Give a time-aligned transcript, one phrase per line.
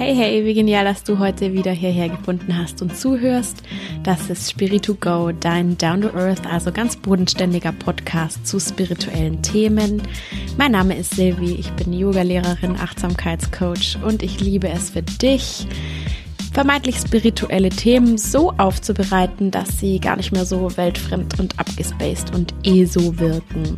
[0.00, 3.62] Hey, hey, wie genial, dass du heute wieder hierher gefunden hast und zuhörst.
[4.02, 9.42] Das ist Spirit 2 Go, dein Down to Earth, also ganz bodenständiger Podcast zu spirituellen
[9.42, 10.00] Themen.
[10.56, 15.66] Mein Name ist Silvi, ich bin Yogalehrerin, Achtsamkeitscoach und ich liebe es für dich,
[16.54, 22.54] vermeintlich spirituelle Themen so aufzubereiten, dass sie gar nicht mehr so weltfremd und abgespaced und
[22.64, 23.76] eh so wirken.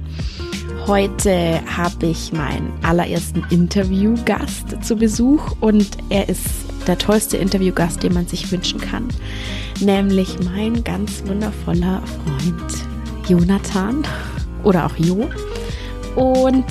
[0.87, 6.45] Heute habe ich meinen allerersten Interviewgast zu Besuch und er ist
[6.89, 9.07] der tollste Interviewgast, den man sich wünschen kann,
[9.81, 14.03] nämlich mein ganz wundervoller Freund Jonathan
[14.65, 15.31] oder auch Jo.
[16.17, 16.65] Und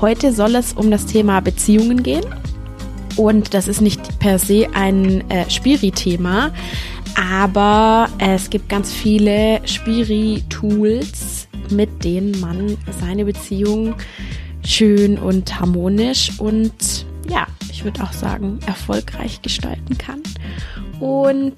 [0.00, 2.24] heute soll es um das Thema Beziehungen gehen.
[3.16, 6.50] Und das ist nicht per se ein äh, Spiri-Thema,
[7.14, 13.94] aber es gibt ganz viele Spiri-Tools, mit denen man seine Beziehung
[14.64, 20.22] schön und harmonisch und ja, ich würde auch sagen, erfolgreich gestalten kann.
[21.00, 21.56] Und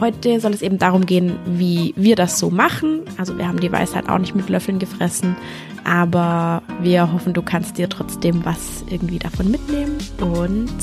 [0.00, 3.02] heute soll es eben darum gehen, wie wir das so machen.
[3.18, 5.36] Also wir haben die Weisheit auch nicht mit Löffeln gefressen,
[5.84, 9.98] aber wir hoffen, du kannst dir trotzdem was irgendwie davon mitnehmen.
[10.20, 10.74] Und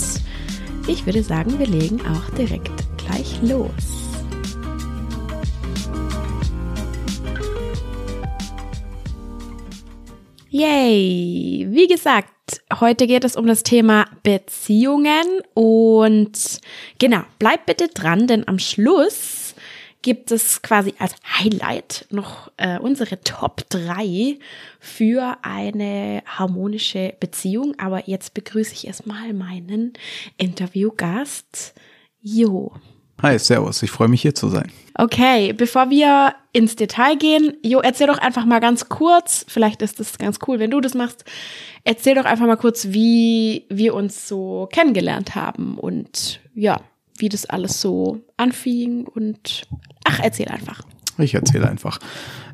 [0.87, 4.06] ich würde sagen, wir legen auch direkt gleich los.
[10.59, 11.67] Yay!
[11.69, 16.61] Wie gesagt, heute geht es um das Thema Beziehungen und
[16.97, 19.53] genau, bleib bitte dran, denn am Schluss
[20.01, 24.39] gibt es quasi als Highlight noch äh, unsere Top 3
[24.79, 27.75] für eine harmonische Beziehung.
[27.77, 29.93] Aber jetzt begrüße ich erstmal meinen
[30.37, 31.75] Interviewgast,
[32.19, 32.71] Jo.
[33.23, 34.71] Hi, Servus, ich freue mich hier zu sein.
[34.93, 39.99] Okay, bevor wir ins Detail gehen, Jo, erzähl doch einfach mal ganz kurz, vielleicht ist
[39.99, 41.25] das ganz cool, wenn du das machst,
[41.83, 46.79] erzähl doch einfach mal kurz, wie wir uns so kennengelernt haben und ja,
[47.17, 49.63] wie das alles so anfing und
[50.03, 50.83] ach, erzähl einfach.
[51.17, 51.97] Ich erzähle einfach.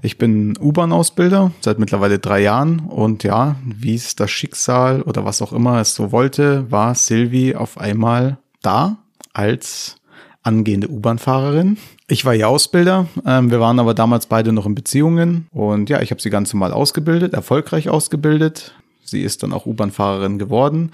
[0.01, 5.41] Ich bin U-Bahn-Ausbilder seit mittlerweile drei Jahren und ja, wie es das Schicksal oder was
[5.41, 8.99] auch immer es so wollte, war Silvi auf einmal da
[9.33, 9.97] als
[10.43, 11.77] angehende U-Bahn-Fahrerin.
[12.07, 16.01] Ich war ja Ausbilder, ähm, wir waren aber damals beide noch in Beziehungen und ja,
[16.01, 18.73] ich habe sie ganz normal ausgebildet, erfolgreich ausgebildet.
[19.03, 20.91] Sie ist dann auch U-Bahn-Fahrerin geworden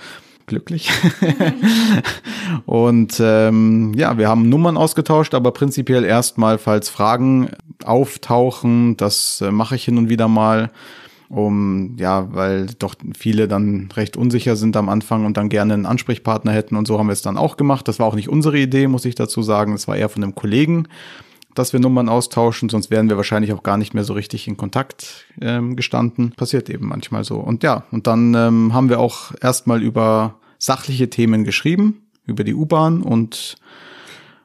[0.49, 0.91] glücklich.
[2.65, 7.51] und ähm, ja, wir haben Nummern ausgetauscht, aber prinzipiell erstmal, falls Fragen
[7.85, 10.71] auftauchen, das äh, mache ich hin und wieder mal
[11.29, 15.85] um, ja, weil doch viele dann recht unsicher sind am Anfang und dann gerne einen
[15.85, 17.87] Ansprechpartner hätten und so haben wir es dann auch gemacht.
[17.87, 19.73] Das war auch nicht unsere Idee, muss ich dazu sagen.
[19.73, 20.87] Es war eher von einem Kollegen,
[21.53, 24.57] dass wir Nummern austauschen, sonst wären wir wahrscheinlich auch gar nicht mehr so richtig in
[24.57, 26.31] Kontakt ähm, gestanden.
[26.35, 27.37] Passiert eben manchmal so.
[27.37, 32.55] Und ja, und dann ähm, haben wir auch erstmal über sachliche Themen geschrieben, über die
[32.55, 33.55] U-Bahn und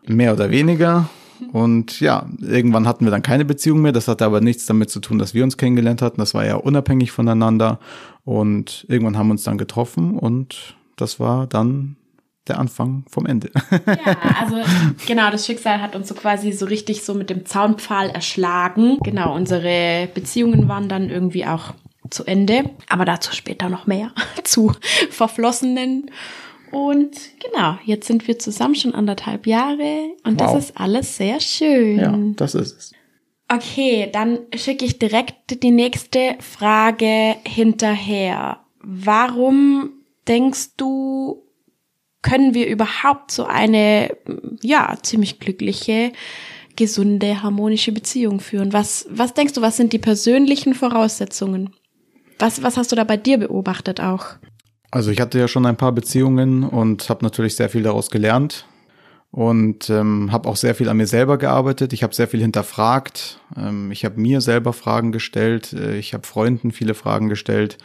[0.06, 1.08] mehr oder weniger
[1.52, 3.92] und ja, irgendwann hatten wir dann keine Beziehung mehr.
[3.92, 6.18] Das hatte aber nichts damit zu tun, dass wir uns kennengelernt hatten.
[6.18, 7.78] Das war ja unabhängig voneinander.
[8.24, 11.96] Und irgendwann haben wir uns dann getroffen und das war dann
[12.46, 13.50] der Anfang vom Ende.
[13.70, 14.56] Ja, also
[15.06, 18.98] genau, das Schicksal hat uns so quasi so richtig so mit dem Zaunpfahl erschlagen.
[19.02, 21.74] Genau, unsere Beziehungen waren dann irgendwie auch
[22.10, 24.12] zu Ende, aber dazu später noch mehr
[24.44, 24.72] zu
[25.10, 26.10] verflossenen
[26.74, 30.52] und genau, jetzt sind wir zusammen schon anderthalb Jahre und wow.
[30.52, 31.98] das ist alles sehr schön.
[31.98, 32.92] Ja, das ist es.
[33.48, 38.60] Okay, dann schicke ich direkt die nächste Frage hinterher.
[38.80, 39.90] Warum
[40.26, 41.42] denkst du,
[42.22, 44.16] können wir überhaupt so eine,
[44.62, 46.12] ja, ziemlich glückliche,
[46.74, 48.72] gesunde, harmonische Beziehung führen?
[48.72, 51.74] Was, was denkst du, was sind die persönlichen Voraussetzungen?
[52.38, 54.36] Was, was hast du da bei dir beobachtet auch?
[54.94, 58.64] Also ich hatte ja schon ein paar Beziehungen und habe natürlich sehr viel daraus gelernt
[59.32, 61.92] und ähm, habe auch sehr viel an mir selber gearbeitet.
[61.92, 63.40] Ich habe sehr viel hinterfragt.
[63.56, 65.72] Ähm, ich habe mir selber Fragen gestellt.
[65.72, 67.76] Äh, ich habe Freunden viele Fragen gestellt.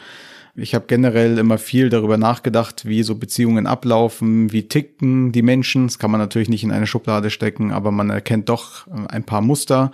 [0.54, 5.88] Ich habe generell immer viel darüber nachgedacht, wie so Beziehungen ablaufen, wie ticken die Menschen.
[5.88, 9.24] Das kann man natürlich nicht in eine Schublade stecken, aber man erkennt doch äh, ein
[9.24, 9.90] paar Muster.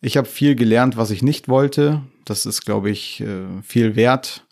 [0.00, 2.02] Ich habe viel gelernt, was ich nicht wollte.
[2.24, 4.44] Das ist, glaube ich, äh, viel wert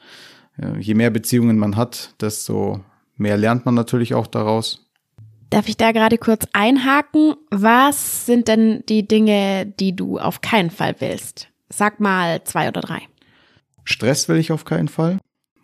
[0.79, 2.81] je mehr Beziehungen man hat, desto
[3.17, 4.87] mehr lernt man natürlich auch daraus.
[5.51, 7.35] Darf ich da gerade kurz einhaken?
[7.51, 11.49] Was sind denn die Dinge, die du auf keinen Fall willst?
[11.69, 13.01] Sag mal zwei oder drei.
[13.85, 15.19] Stress will ich auf keinen Fall.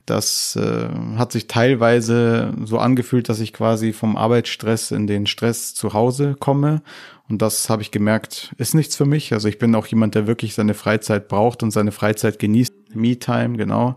[0.07, 5.75] Das äh, hat sich teilweise so angefühlt, dass ich quasi vom Arbeitsstress in den Stress
[5.75, 6.83] zu Hause komme.
[7.29, 9.33] Und das habe ich gemerkt, ist nichts für mich.
[9.33, 12.95] Also ich bin auch jemand, der wirklich seine Freizeit braucht und seine Freizeit genießt.
[12.95, 13.97] Me-Time, genau.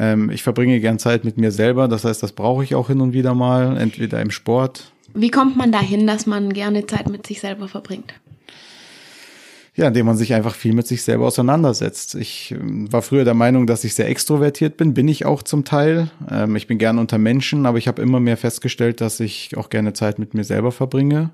[0.00, 3.02] Ähm, ich verbringe gern Zeit mit mir selber, das heißt, das brauche ich auch hin
[3.02, 4.92] und wieder mal, entweder im Sport.
[5.12, 8.14] Wie kommt man dahin, dass man gerne Zeit mit sich selber verbringt?
[9.76, 12.14] Ja, indem man sich einfach viel mit sich selber auseinandersetzt.
[12.14, 15.66] Ich ähm, war früher der Meinung, dass ich sehr extrovertiert bin, bin ich auch zum
[15.66, 16.10] Teil.
[16.30, 19.68] Ähm, ich bin gerne unter Menschen, aber ich habe immer mehr festgestellt, dass ich auch
[19.68, 21.30] gerne Zeit mit mir selber verbringe.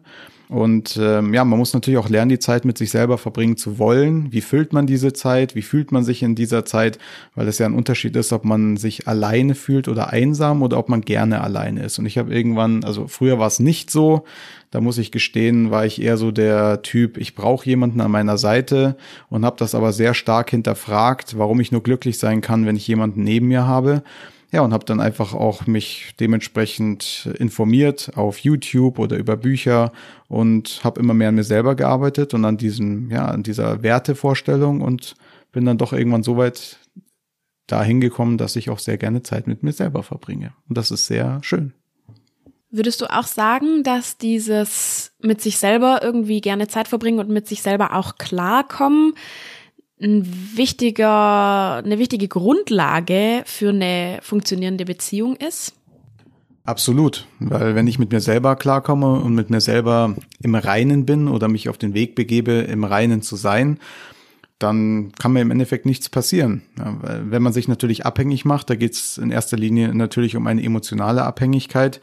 [0.49, 3.79] Und ähm, ja, man muss natürlich auch lernen, die Zeit mit sich selber verbringen zu
[3.79, 4.33] wollen.
[4.33, 5.57] Wie füllt man diese Zeit?
[5.57, 6.99] Wie fühlt man sich in dieser Zeit?
[7.35, 10.89] Weil es ja ein Unterschied ist, ob man sich alleine fühlt oder einsam oder ob
[10.89, 11.99] man gerne alleine ist.
[11.99, 14.25] Und ich habe irgendwann, also früher war es nicht so.
[14.71, 18.37] Da muss ich gestehen, war ich eher so der Typ, ich brauche jemanden an meiner
[18.37, 18.97] Seite
[19.31, 22.87] und habe das aber sehr stark hinterfragt, warum ich nur glücklich sein kann, wenn ich
[22.87, 24.03] jemanden neben mir habe.
[24.53, 29.93] Ja, und habe dann einfach auch mich dementsprechend informiert auf YouTube oder über Bücher
[30.29, 34.83] und habe immer mehr an mir selber gearbeitet und an diesem, ja, an dieser Wertevorstellung
[34.83, 35.17] und
[35.51, 36.79] bin dann doch irgendwann so weit
[37.67, 40.53] dahin gekommen, dass ich auch sehr gerne Zeit mit mir selber verbringe.
[40.69, 41.73] Und das ist sehr schön.
[42.71, 47.49] Würdest du auch sagen, dass dieses mit sich selber irgendwie gerne Zeit verbringen und mit
[47.49, 49.15] sich selber auch klarkommen
[50.01, 55.75] ein wichtiger, eine wichtige Grundlage für eine funktionierende Beziehung ist?
[56.65, 61.29] Absolut, weil wenn ich mit mir selber klarkomme und mit mir selber im Reinen bin
[61.29, 63.79] oder mich auf den Weg begebe, im Reinen zu sein,
[64.59, 66.63] dann kann mir im Endeffekt nichts passieren.
[66.75, 70.63] Wenn man sich natürlich abhängig macht, da geht es in erster Linie natürlich um eine
[70.63, 72.01] emotionale Abhängigkeit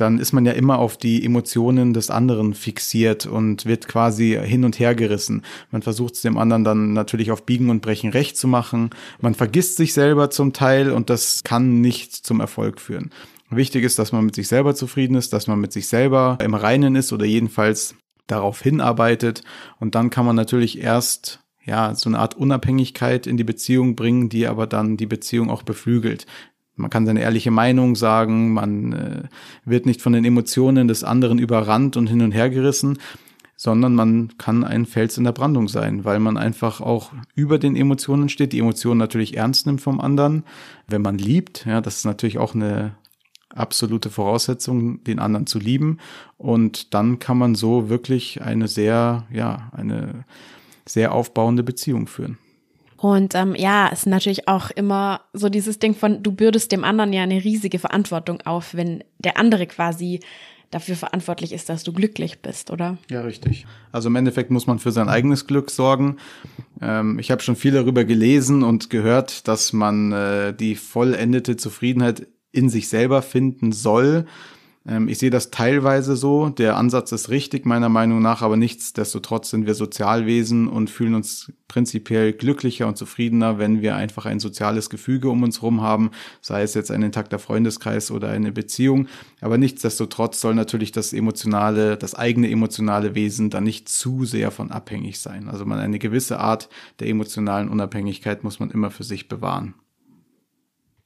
[0.00, 4.64] dann ist man ja immer auf die Emotionen des anderen fixiert und wird quasi hin
[4.64, 5.42] und her gerissen.
[5.70, 8.90] Man versucht es dem anderen dann natürlich auf Biegen und Brechen recht zu machen.
[9.20, 13.10] Man vergisst sich selber zum Teil und das kann nicht zum Erfolg führen.
[13.50, 16.54] Wichtig ist, dass man mit sich selber zufrieden ist, dass man mit sich selber im
[16.54, 17.96] Reinen ist oder jedenfalls
[18.28, 19.42] darauf hinarbeitet.
[19.80, 24.28] Und dann kann man natürlich erst ja, so eine Art Unabhängigkeit in die Beziehung bringen,
[24.28, 26.26] die aber dann die Beziehung auch beflügelt.
[26.80, 29.22] Man kann seine ehrliche Meinung sagen, man äh,
[29.64, 32.98] wird nicht von den Emotionen des anderen überrannt und hin und her gerissen,
[33.56, 37.76] sondern man kann ein Fels in der Brandung sein, weil man einfach auch über den
[37.76, 40.44] Emotionen steht, die Emotionen natürlich ernst nimmt vom anderen,
[40.88, 42.96] wenn man liebt, ja, das ist natürlich auch eine
[43.54, 45.98] absolute Voraussetzung, den anderen zu lieben
[46.38, 50.24] und dann kann man so wirklich eine sehr, ja, eine
[50.86, 52.38] sehr aufbauende Beziehung führen.
[53.00, 56.84] Und ähm, ja, es ist natürlich auch immer so dieses Ding von, du bürdest dem
[56.84, 60.20] anderen ja eine riesige Verantwortung auf, wenn der andere quasi
[60.70, 62.98] dafür verantwortlich ist, dass du glücklich bist, oder?
[63.08, 63.66] Ja, richtig.
[63.90, 66.18] Also im Endeffekt muss man für sein eigenes Glück sorgen.
[66.82, 72.26] Ähm, ich habe schon viel darüber gelesen und gehört, dass man äh, die vollendete Zufriedenheit
[72.52, 74.26] in sich selber finden soll.
[74.86, 76.48] Ähm, ich sehe das teilweise so.
[76.48, 81.52] Der Ansatz ist richtig, meiner Meinung nach, aber nichtsdestotrotz sind wir Sozialwesen und fühlen uns
[81.68, 86.10] prinzipiell glücklicher und zufriedener, wenn wir einfach ein soziales Gefüge um uns herum haben,
[86.40, 89.06] sei es jetzt ein intakter Freundeskreis oder eine Beziehung.
[89.40, 94.70] Aber nichtsdestotrotz soll natürlich das emotionale, das eigene emotionale Wesen dann nicht zu sehr von
[94.70, 95.48] abhängig sein.
[95.48, 96.68] Also man eine gewisse Art
[96.98, 99.74] der emotionalen Unabhängigkeit muss man immer für sich bewahren.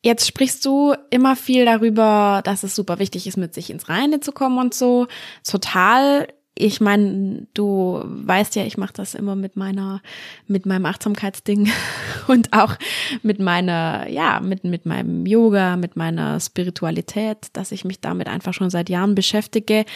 [0.05, 4.21] Jetzt sprichst du immer viel darüber, dass es super wichtig ist, mit sich ins Reine
[4.21, 5.06] zu kommen und so.
[5.49, 6.29] Total.
[6.55, 10.03] Ich meine, du weißt ja, ich mache das immer mit meiner,
[10.47, 11.71] mit meinem Achtsamkeitsding
[12.27, 12.77] und auch
[13.23, 18.53] mit meiner, ja, mit, mit meinem Yoga, mit meiner Spiritualität, dass ich mich damit einfach
[18.53, 19.87] schon seit Jahren beschäftige.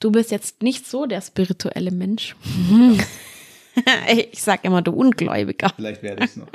[0.00, 2.36] Du bist jetzt nicht so der spirituelle Mensch.
[4.32, 5.70] ich sag immer, du Ungläubiger.
[5.76, 6.48] Vielleicht werde ich es noch.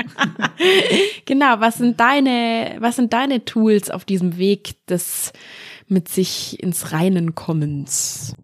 [1.26, 5.34] genau, was sind deine, was sind deine Tools auf diesem Weg des
[5.88, 8.36] mit sich ins Reinen kommens?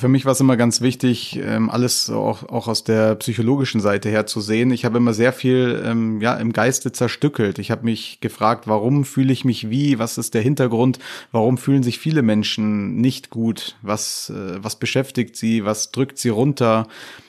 [0.00, 4.08] Für mich war es immer ganz wichtig, ähm, alles auch, auch aus der psychologischen Seite
[4.08, 4.70] her zu sehen.
[4.70, 7.58] Ich habe immer sehr viel ähm, ja, im Geiste zerstückelt.
[7.58, 9.98] Ich habe mich gefragt, warum fühle ich mich wie?
[9.98, 11.00] Was ist der Hintergrund?
[11.32, 13.76] Warum fühlen sich viele Menschen nicht gut?
[13.82, 15.66] Was, äh, was beschäftigt sie?
[15.66, 16.88] Was drückt sie runter?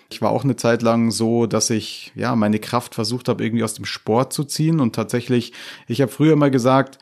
[0.09, 3.65] Ich war auch eine Zeit lang so, dass ich ja meine Kraft versucht habe, irgendwie
[3.65, 4.79] aus dem Sport zu ziehen.
[4.79, 5.51] Und tatsächlich,
[5.87, 6.99] ich habe früher mal gesagt,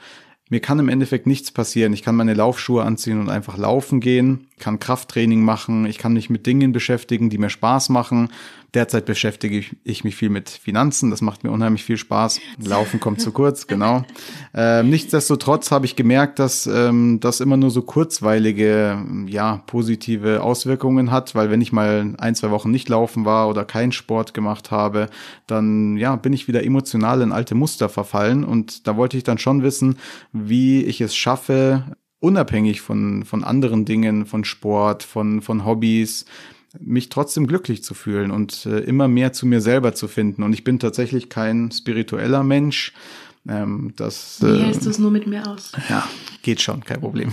[0.50, 1.94] mir kann im Endeffekt nichts passieren.
[1.94, 6.30] Ich kann meine Laufschuhe anziehen und einfach laufen gehen, kann Krafttraining machen, ich kann mich
[6.30, 8.30] mit Dingen beschäftigen, die mir Spaß machen.
[8.76, 12.40] Derzeit beschäftige ich mich viel mit Finanzen, das macht mir unheimlich viel Spaß.
[12.64, 14.04] Laufen kommt zu kurz, genau.
[14.54, 21.10] Ähm, nichtsdestotrotz habe ich gemerkt, dass ähm, das immer nur so kurzweilige, ja, positive Auswirkungen
[21.10, 24.70] hat, weil wenn ich mal ein, zwei Wochen nicht laufen war oder keinen Sport gemacht
[24.70, 25.10] habe,
[25.48, 29.40] dann ja, bin ich wieder emotional in alte Muster verfallen und da wollte ich dann
[29.40, 29.98] schon wissen,
[30.32, 31.86] wie ich es schaffe,
[32.20, 36.26] unabhängig von, von anderen Dingen, von Sport, von, von Hobbys,
[36.80, 40.44] mich trotzdem glücklich zu fühlen und äh, immer mehr zu mir selber zu finden.
[40.44, 42.94] Und ich bin tatsächlich kein spiritueller Mensch.
[43.48, 45.72] Ähm, das, Wie äh, hältst du es nur mit mir aus?
[45.90, 46.08] Ja,
[46.42, 47.32] geht schon, kein Problem.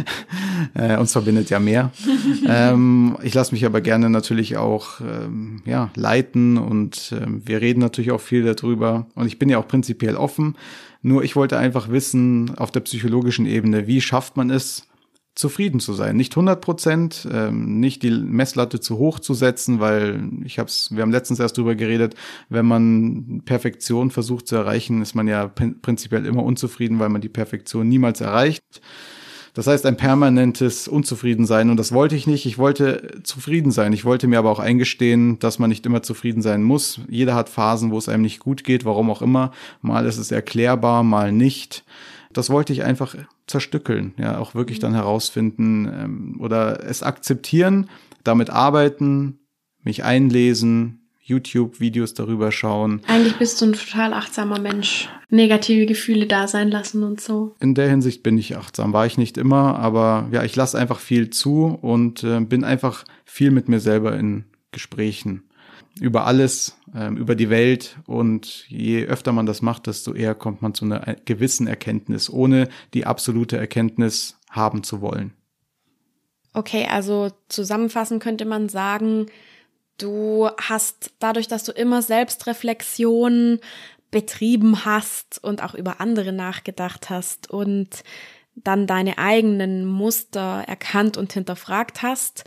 [0.74, 1.92] äh, uns verbindet ja mehr.
[2.48, 7.80] ähm, ich lasse mich aber gerne natürlich auch ähm, ja, leiten und ähm, wir reden
[7.80, 9.06] natürlich auch viel darüber.
[9.14, 10.56] Und ich bin ja auch prinzipiell offen.
[11.02, 14.88] Nur ich wollte einfach wissen, auf der psychologischen Ebene, wie schafft man es,
[15.36, 16.16] zufrieden zu sein.
[16.16, 21.02] Nicht 100 Prozent, ähm, nicht die Messlatte zu hoch zu setzen, weil ich hab's, wir
[21.02, 22.14] haben letztens erst drüber geredet,
[22.48, 27.28] wenn man Perfektion versucht zu erreichen, ist man ja prinzipiell immer unzufrieden, weil man die
[27.28, 28.62] Perfektion niemals erreicht.
[29.52, 31.70] Das heißt, ein permanentes Unzufriedensein.
[31.70, 32.44] Und das wollte ich nicht.
[32.44, 33.94] Ich wollte zufrieden sein.
[33.94, 37.00] Ich wollte mir aber auch eingestehen, dass man nicht immer zufrieden sein muss.
[37.08, 39.52] Jeder hat Phasen, wo es einem nicht gut geht, warum auch immer.
[39.80, 41.84] Mal ist es erklärbar, mal nicht
[42.36, 43.14] das wollte ich einfach
[43.46, 47.88] zerstückeln, ja, auch wirklich dann herausfinden ähm, oder es akzeptieren,
[48.24, 49.38] damit arbeiten,
[49.82, 53.02] mich einlesen, YouTube-Videos darüber schauen.
[53.08, 55.08] Eigentlich bist du ein total achtsamer Mensch.
[55.28, 57.56] Negative Gefühle da sein lassen und so.
[57.58, 58.92] In der Hinsicht bin ich achtsam.
[58.92, 63.04] War ich nicht immer, aber ja, ich lasse einfach viel zu und äh, bin einfach
[63.24, 65.45] viel mit mir selber in Gesprächen
[66.00, 67.96] über alles, ähm, über die Welt.
[68.06, 72.68] Und je öfter man das macht, desto eher kommt man zu einer gewissen Erkenntnis, ohne
[72.94, 75.32] die absolute Erkenntnis haben zu wollen.
[76.52, 79.26] Okay, also zusammenfassend könnte man sagen,
[79.98, 83.60] du hast dadurch, dass du immer Selbstreflexion
[84.10, 88.04] betrieben hast und auch über andere nachgedacht hast und
[88.54, 92.44] dann deine eigenen Muster erkannt und hinterfragt hast,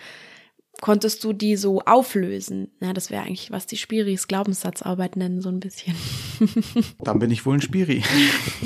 [0.81, 2.69] konntest du die so auflösen?
[2.79, 5.95] Ja, das wäre eigentlich, was die Spiris Glaubenssatzarbeit nennen, so ein bisschen.
[6.99, 8.03] Dann bin ich wohl ein Spiri.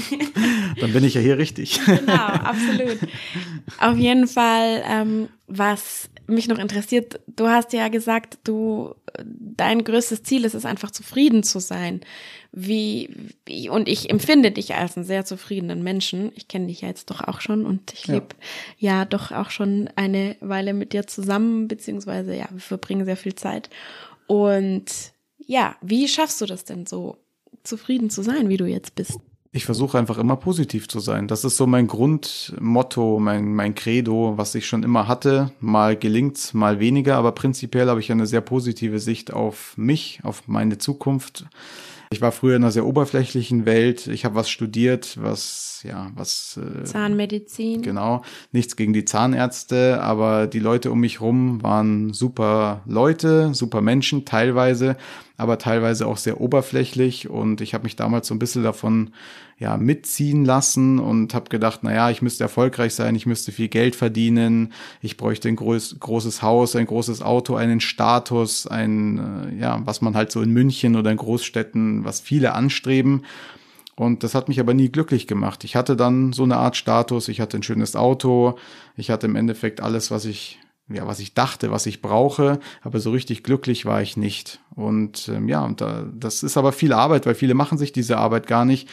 [0.79, 1.79] Dann bin ich ja hier richtig.
[1.85, 2.99] Genau, absolut.
[3.79, 10.23] Auf jeden Fall, ähm, was mich noch interessiert, du hast ja gesagt, du, dein größtes
[10.23, 12.01] Ziel ist es einfach zufrieden zu sein.
[12.51, 13.09] Wie,
[13.45, 16.31] wie und ich empfinde dich als einen sehr zufriedenen Menschen.
[16.35, 18.27] Ich kenne dich ja jetzt doch auch schon und ich lebe
[18.77, 18.99] ja.
[18.99, 23.35] ja doch auch schon eine Weile mit dir zusammen, beziehungsweise ja, wir verbringen sehr viel
[23.35, 23.69] Zeit.
[24.27, 24.85] Und
[25.37, 27.17] ja, wie schaffst du das denn so,
[27.63, 29.19] zufrieden zu sein, wie du jetzt bist?
[29.55, 31.27] Ich versuche einfach immer positiv zu sein.
[31.27, 35.51] Das ist so mein Grundmotto, mein, mein Credo, was ich schon immer hatte.
[35.59, 40.47] Mal gelingt's, mal weniger, aber prinzipiell habe ich eine sehr positive Sicht auf mich, auf
[40.47, 41.45] meine Zukunft.
[42.09, 44.07] Ich war früher in einer sehr oberflächlichen Welt.
[44.07, 47.81] Ich habe was studiert, was ja, was äh, Zahnmedizin.
[47.81, 53.81] Genau, nichts gegen die Zahnärzte, aber die Leute um mich rum waren super Leute, super
[53.81, 54.95] Menschen teilweise,
[55.43, 59.11] aber teilweise auch sehr oberflächlich und ich habe mich damals so ein bisschen davon
[59.59, 63.67] ja mitziehen lassen und habe gedacht, na ja, ich müsste erfolgreich sein, ich müsste viel
[63.67, 64.71] Geld verdienen,
[65.01, 69.99] ich bräuchte ein groß, großes Haus, ein großes Auto, einen Status, ein äh, ja, was
[69.99, 73.23] man halt so in München oder in Großstädten, was viele anstreben.
[73.95, 75.65] Und das hat mich aber nie glücklich gemacht.
[75.65, 78.57] Ich hatte dann so eine Art Status, ich hatte ein schönes Auto,
[78.95, 80.57] ich hatte im Endeffekt alles, was ich
[80.89, 84.59] ja, was ich dachte, was ich brauche, aber so richtig glücklich war ich nicht.
[84.75, 88.17] Und ähm, ja, und da, das ist aber viel Arbeit, weil viele machen sich diese
[88.17, 88.89] Arbeit gar nicht.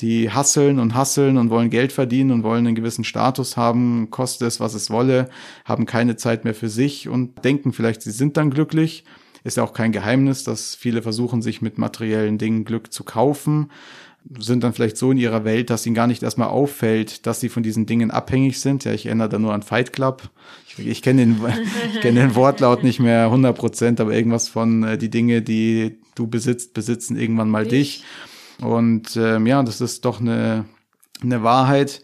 [0.00, 4.46] Die hasseln und hasseln und wollen Geld verdienen und wollen einen gewissen Status haben, koste
[4.46, 5.28] es, was es wolle,
[5.64, 9.04] haben keine Zeit mehr für sich und denken vielleicht, sie sind dann glücklich.
[9.42, 13.70] Ist ja auch kein Geheimnis, dass viele versuchen, sich mit materiellen Dingen Glück zu kaufen
[14.38, 17.48] sind dann vielleicht so in ihrer Welt, dass ihnen gar nicht erstmal auffällt, dass sie
[17.48, 18.84] von diesen Dingen abhängig sind.
[18.84, 20.30] Ja, ich erinnere da nur an Fight Club.
[20.68, 21.40] Ich, ich kenne den,
[21.94, 25.98] ich kenn den Wortlaut nicht mehr 100 Prozent, aber irgendwas von äh, die Dinge, die
[26.14, 27.98] du besitzt, besitzen irgendwann mal dich.
[28.00, 28.04] dich.
[28.62, 30.66] Und ähm, ja, das ist doch eine,
[31.22, 32.02] eine Wahrheit.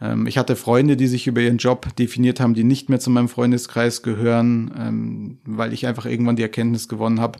[0.00, 3.10] Ähm, ich hatte Freunde, die sich über ihren Job definiert haben, die nicht mehr zu
[3.10, 7.38] meinem Freundeskreis gehören, ähm, weil ich einfach irgendwann die Erkenntnis gewonnen habe,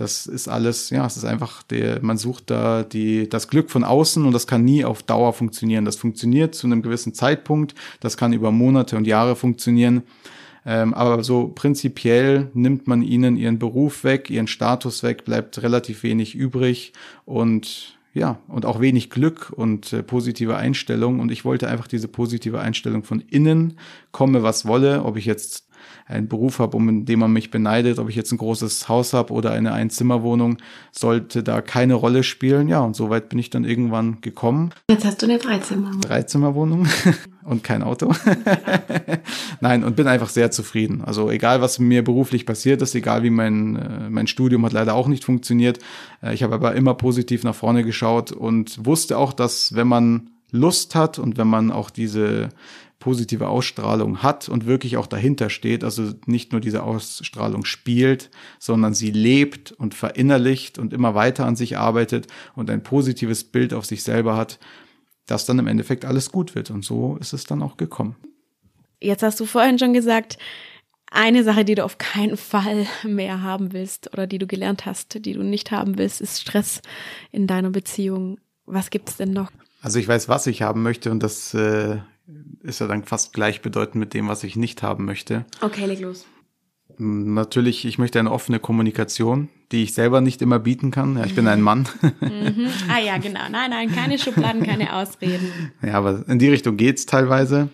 [0.00, 3.84] das ist alles, ja, es ist einfach der, man sucht da die, das Glück von
[3.84, 5.84] außen und das kann nie auf Dauer funktionieren.
[5.84, 10.02] Das funktioniert zu einem gewissen Zeitpunkt, das kann über Monate und Jahre funktionieren.
[10.64, 16.02] Ähm, aber so prinzipiell nimmt man ihnen ihren Beruf weg, ihren Status weg, bleibt relativ
[16.02, 16.94] wenig übrig
[17.26, 21.20] und ja, und auch wenig Glück und äh, positive Einstellung.
[21.20, 23.74] Und ich wollte einfach diese positive Einstellung von innen,
[24.12, 25.69] komme was wolle, ob ich jetzt
[26.06, 29.32] einen Beruf habe, um den man mich beneidet, ob ich jetzt ein großes Haus habe
[29.32, 30.58] oder eine Einzimmerwohnung,
[30.92, 32.68] sollte da keine Rolle spielen.
[32.68, 34.70] Ja, und so weit bin ich dann irgendwann gekommen.
[34.90, 36.00] Jetzt hast du eine Dreizimmerwohnung.
[36.00, 36.86] Dreizimmerwohnung
[37.44, 38.12] und kein Auto.
[39.60, 41.02] Nein, und bin einfach sehr zufrieden.
[41.04, 44.94] Also egal, was mir beruflich passiert ist, egal wie mein, äh, mein Studium hat leider
[44.94, 45.78] auch nicht funktioniert.
[46.22, 50.30] Äh, ich habe aber immer positiv nach vorne geschaut und wusste auch, dass wenn man
[50.52, 52.48] Lust hat und wenn man auch diese
[53.00, 58.30] positive Ausstrahlung hat und wirklich auch dahinter steht, also nicht nur diese Ausstrahlung spielt,
[58.60, 63.74] sondern sie lebt und verinnerlicht und immer weiter an sich arbeitet und ein positives Bild
[63.74, 64.60] auf sich selber hat,
[65.26, 66.70] dass dann im Endeffekt alles gut wird.
[66.70, 68.16] Und so ist es dann auch gekommen.
[69.00, 70.36] Jetzt hast du vorhin schon gesagt,
[71.10, 75.24] eine Sache, die du auf keinen Fall mehr haben willst oder die du gelernt hast,
[75.24, 76.82] die du nicht haben willst, ist Stress
[77.32, 78.38] in deiner Beziehung.
[78.66, 79.50] Was gibt's denn noch?
[79.80, 81.98] Also ich weiß, was ich haben möchte und das äh,
[82.62, 85.44] ist ja dann fast gleichbedeutend mit dem, was ich nicht haben möchte.
[85.60, 86.26] Okay, leg los.
[86.98, 91.16] Natürlich, ich möchte eine offene Kommunikation, die ich selber nicht immer bieten kann.
[91.16, 91.88] Ja, ich bin ein Mann.
[92.20, 92.66] Mhm.
[92.88, 93.40] Ah ja, genau.
[93.50, 95.50] Nein, nein, keine Schubladen, keine Ausreden.
[95.82, 97.70] Ja, aber in die Richtung geht's teilweise.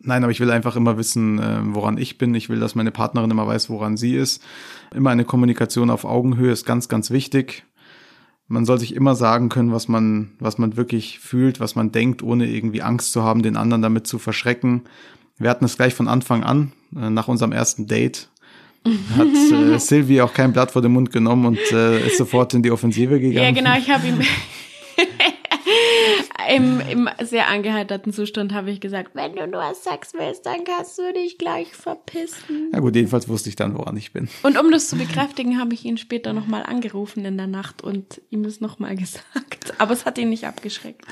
[0.00, 2.34] Nein, aber ich will einfach immer wissen, äh, woran ich bin.
[2.34, 4.42] Ich will, dass meine Partnerin immer weiß, woran sie ist.
[4.94, 7.64] Immer eine Kommunikation auf Augenhöhe ist ganz, ganz wichtig.
[8.48, 12.22] Man soll sich immer sagen können, was man, was man wirklich fühlt, was man denkt,
[12.22, 14.82] ohne irgendwie Angst zu haben, den anderen damit zu verschrecken.
[15.38, 18.28] Wir hatten es gleich von Anfang an, äh, nach unserem ersten Date,
[19.16, 22.62] hat äh, Sylvie auch kein Blatt vor den Mund genommen und äh, ist sofort in
[22.62, 23.54] die Offensive gegangen.
[23.56, 24.20] Ja, genau, ich habe ihm
[26.48, 30.98] im, im sehr angeheiterten Zustand habe ich gesagt, wenn du nur Sex willst, dann kannst
[30.98, 32.70] du dich gleich verpissen.
[32.72, 34.28] Ja gut, jedenfalls wusste ich dann, woran ich bin.
[34.42, 38.20] Und um das zu bekräftigen, habe ich ihn später nochmal angerufen in der Nacht und
[38.30, 39.74] ihm das nochmal gesagt.
[39.78, 41.04] Aber es hat ihn nicht abgeschreckt.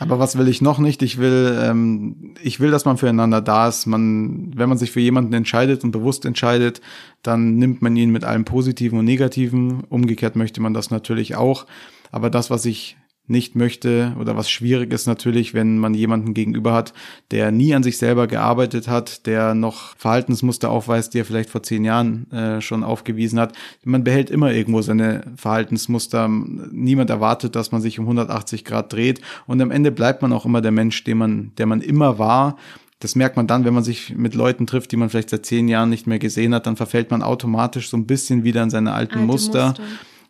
[0.00, 1.02] Aber was will ich noch nicht?
[1.02, 3.86] Ich will, ähm, ich will, dass man füreinander da ist.
[3.86, 6.80] Man, wenn man sich für jemanden entscheidet und bewusst entscheidet,
[7.22, 9.84] dann nimmt man ihn mit allem Positiven und Negativen.
[9.84, 11.66] Umgekehrt möchte man das natürlich auch.
[12.10, 16.74] Aber das, was ich nicht möchte oder was schwierig ist natürlich, wenn man jemanden gegenüber
[16.74, 16.92] hat,
[17.30, 21.62] der nie an sich selber gearbeitet hat, der noch Verhaltensmuster aufweist, die er vielleicht vor
[21.62, 23.54] zehn Jahren äh, schon aufgewiesen hat.
[23.82, 26.28] Man behält immer irgendwo seine Verhaltensmuster.
[26.28, 30.44] Niemand erwartet, dass man sich um 180 Grad dreht und am Ende bleibt man auch
[30.44, 32.58] immer der Mensch, den man, der man immer war.
[33.00, 35.68] Das merkt man dann, wenn man sich mit Leuten trifft, die man vielleicht seit zehn
[35.68, 38.92] Jahren nicht mehr gesehen hat, dann verfällt man automatisch so ein bisschen wieder in seine
[38.92, 39.68] alten Alte Muster.
[39.68, 39.84] Muster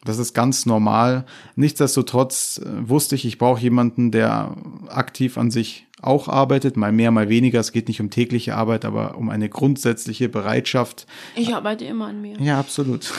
[0.04, 1.24] das ist ganz normal.
[1.56, 4.54] Nichtsdestotrotz äh, wusste ich, ich brauche jemanden, der
[4.88, 7.60] aktiv an sich auch arbeitet, mal mehr, mal weniger.
[7.60, 11.06] Es geht nicht um tägliche Arbeit, aber um eine grundsätzliche Bereitschaft.
[11.34, 12.38] Ich arbeite immer an mir.
[12.40, 13.10] Ja, absolut.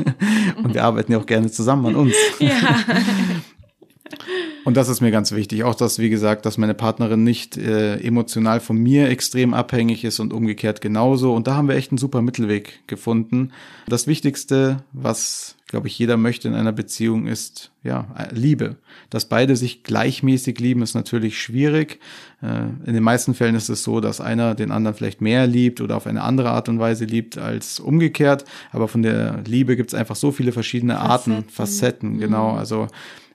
[0.62, 2.14] Und wir arbeiten ja auch gerne zusammen an uns.
[2.38, 2.78] Ja.
[4.64, 5.64] Und das ist mir ganz wichtig.
[5.64, 10.20] Auch dass, wie gesagt, dass meine Partnerin nicht äh, emotional von mir extrem abhängig ist
[10.20, 11.34] und umgekehrt genauso.
[11.34, 13.52] Und da haben wir echt einen super Mittelweg gefunden.
[13.88, 18.76] Das Wichtigste, was, glaube ich, jeder möchte in einer Beziehung, ist ja Liebe.
[19.08, 21.98] Dass beide sich gleichmäßig lieben, ist natürlich schwierig.
[22.42, 25.80] Äh, in den meisten Fällen ist es so, dass einer den anderen vielleicht mehr liebt
[25.80, 28.44] oder auf eine andere Art und Weise liebt als umgekehrt.
[28.72, 31.32] Aber von der Liebe gibt es einfach so viele verschiedene Facetten.
[31.32, 32.52] Arten, Facetten, genau.
[32.52, 32.58] Mhm.
[32.58, 32.88] Also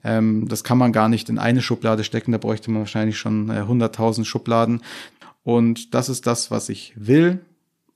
[0.06, 3.50] ähm, das kann man gar nicht in eine Schublade stecken, da bräuchte man wahrscheinlich schon
[3.50, 4.82] äh, 100.000 Schubladen.
[5.44, 7.44] Und das ist das, was ich will.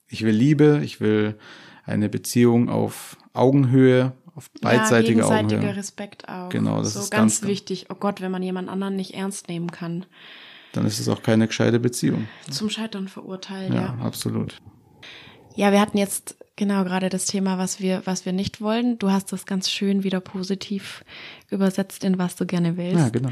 [0.07, 1.37] Ich will Liebe, ich will
[1.85, 5.77] eine Beziehung auf Augenhöhe, auf beidseitige ja, gegenseitiger Augenhöhe.
[5.77, 6.49] Respekt auch.
[6.49, 7.85] Genau, das so ist ganz, ganz wichtig.
[7.89, 10.05] Oh Gott, wenn man jemand anderen nicht ernst nehmen kann.
[10.73, 12.27] Dann ist es auch keine gescheite Beziehung.
[12.49, 13.81] Zum Scheitern verurteilt, ja.
[13.81, 14.59] Ja, absolut.
[15.55, 18.99] Ja, wir hatten jetzt genau gerade das Thema, was wir, was wir nicht wollen.
[18.99, 21.03] Du hast das ganz schön wieder positiv
[21.49, 22.99] übersetzt in was du gerne willst.
[22.99, 23.31] Ja, genau.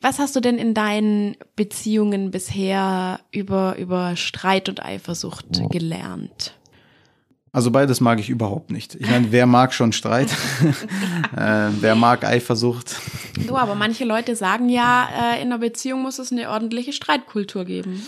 [0.00, 6.54] Was hast du denn in deinen Beziehungen bisher über, über Streit und Eifersucht gelernt?
[7.52, 8.94] Also beides mag ich überhaupt nicht.
[8.94, 10.30] Ich meine, wer mag schon Streit?
[11.36, 12.96] äh, wer mag Eifersucht?
[13.46, 17.64] Du, aber manche Leute sagen ja, äh, in einer Beziehung muss es eine ordentliche Streitkultur
[17.64, 18.06] geben.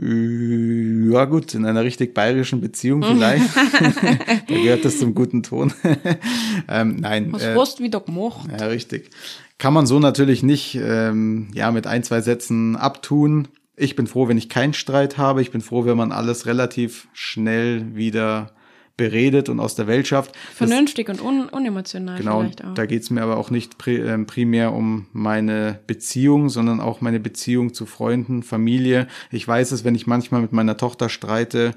[0.00, 3.56] Ja gut, in einer richtig bayerischen Beziehung vielleicht.
[4.48, 5.72] da gehört das zum guten Ton.
[6.68, 7.32] ähm, nein.
[7.32, 8.48] Was äh, hast du wieder gemacht?
[8.58, 9.10] Ja, richtig.
[9.58, 13.48] Kann man so natürlich nicht ähm, ja mit ein, zwei Sätzen abtun.
[13.76, 15.42] Ich bin froh, wenn ich keinen Streit habe.
[15.42, 18.52] Ich bin froh, wenn man alles relativ schnell wieder
[18.96, 20.36] beredet und aus der Welt schafft.
[20.54, 22.74] Vernünftig das, und un unemotional genau, vielleicht auch.
[22.74, 27.20] Da geht es mir aber auch nicht ähm, primär um meine Beziehung, sondern auch meine
[27.20, 29.08] Beziehung zu Freunden, Familie.
[29.30, 31.72] Ich weiß es, wenn ich manchmal mit meiner Tochter streite,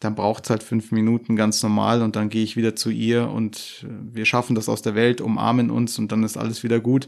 [0.00, 3.28] dann braucht es halt fünf Minuten ganz normal und dann gehe ich wieder zu ihr
[3.28, 6.80] und äh, wir schaffen das aus der Welt, umarmen uns und dann ist alles wieder
[6.80, 7.06] gut.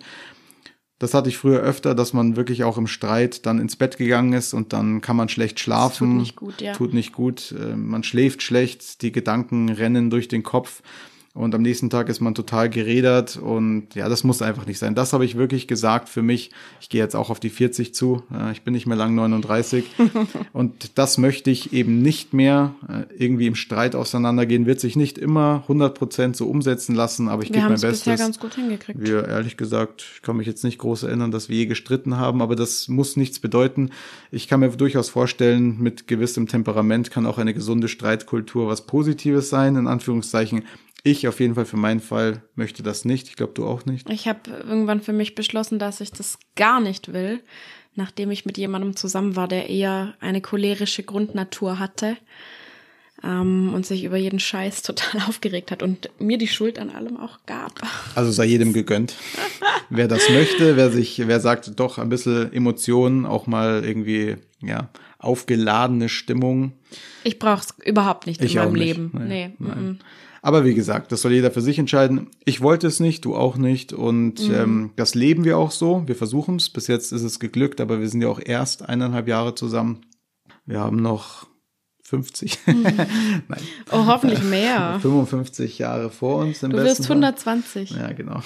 [1.05, 4.33] Das hatte ich früher öfter, dass man wirklich auch im Streit dann ins Bett gegangen
[4.33, 5.91] ist und dann kann man schlecht schlafen.
[5.91, 6.73] Das tut nicht gut, ja.
[6.73, 7.53] Tut nicht gut.
[7.53, 10.81] Äh, man schläft schlecht, die Gedanken rennen durch den Kopf.
[11.35, 14.95] Und am nächsten Tag ist man total gerädert und ja, das muss einfach nicht sein.
[14.95, 16.53] Das habe ich wirklich gesagt für mich.
[16.81, 18.23] Ich gehe jetzt auch auf die 40 zu.
[18.53, 19.85] Ich bin nicht mehr lang 39
[20.53, 24.65] und das möchte ich eben nicht mehr äh, irgendwie im Streit auseinandergehen.
[24.65, 28.05] Wird sich nicht immer 100 Prozent so umsetzen lassen, aber ich gebe mein Bestes.
[28.05, 29.01] Bisher ganz gut hingekriegt.
[29.01, 32.43] Wir ehrlich gesagt, ich kann mich jetzt nicht groß erinnern, dass wir je gestritten haben,
[32.43, 33.91] aber das muss nichts bedeuten.
[34.31, 39.51] Ich kann mir durchaus vorstellen, mit gewissem Temperament kann auch eine gesunde Streitkultur was Positives
[39.51, 40.63] sein, in Anführungszeichen.
[41.07, 43.29] Ich auf jeden Fall für meinen Fall möchte das nicht.
[43.29, 44.09] Ich glaube, du auch nicht.
[44.09, 47.41] Ich habe irgendwann für mich beschlossen, dass ich das gar nicht will,
[47.95, 52.17] nachdem ich mit jemandem zusammen war, der eher eine cholerische Grundnatur hatte
[53.23, 57.19] ähm, und sich über jeden Scheiß total aufgeregt hat und mir die Schuld an allem
[57.19, 57.83] auch gab.
[58.15, 59.15] Also sei jedem gegönnt.
[59.91, 64.89] wer das möchte, wer sich, wer sagt, doch ein bisschen Emotionen, auch mal irgendwie, ja,
[65.19, 66.73] aufgeladene Stimmung.
[67.25, 69.11] Ich brauche es überhaupt nicht ich in meinem Leben.
[69.13, 69.53] Nee, nee.
[69.59, 70.01] Nein.
[70.45, 72.29] Aber wie gesagt, das soll jeder für sich entscheiden.
[72.45, 73.95] Ich wollte es nicht, du auch nicht.
[73.95, 74.55] Und mhm.
[74.55, 76.03] ähm, das leben wir auch so.
[76.07, 76.69] Wir versuchen es.
[76.69, 80.03] Bis jetzt ist es geglückt, aber wir sind ja auch erst eineinhalb Jahre zusammen.
[80.67, 81.47] Wir haben noch
[82.03, 82.59] 50.
[82.67, 82.83] Mhm.
[83.49, 83.61] Nein.
[83.91, 84.99] Oh, hoffentlich mehr.
[85.01, 86.63] 55 Jahre vor uns.
[86.63, 87.95] Im du wirst 120.
[87.95, 88.03] Fall.
[88.03, 88.43] Ja, genau.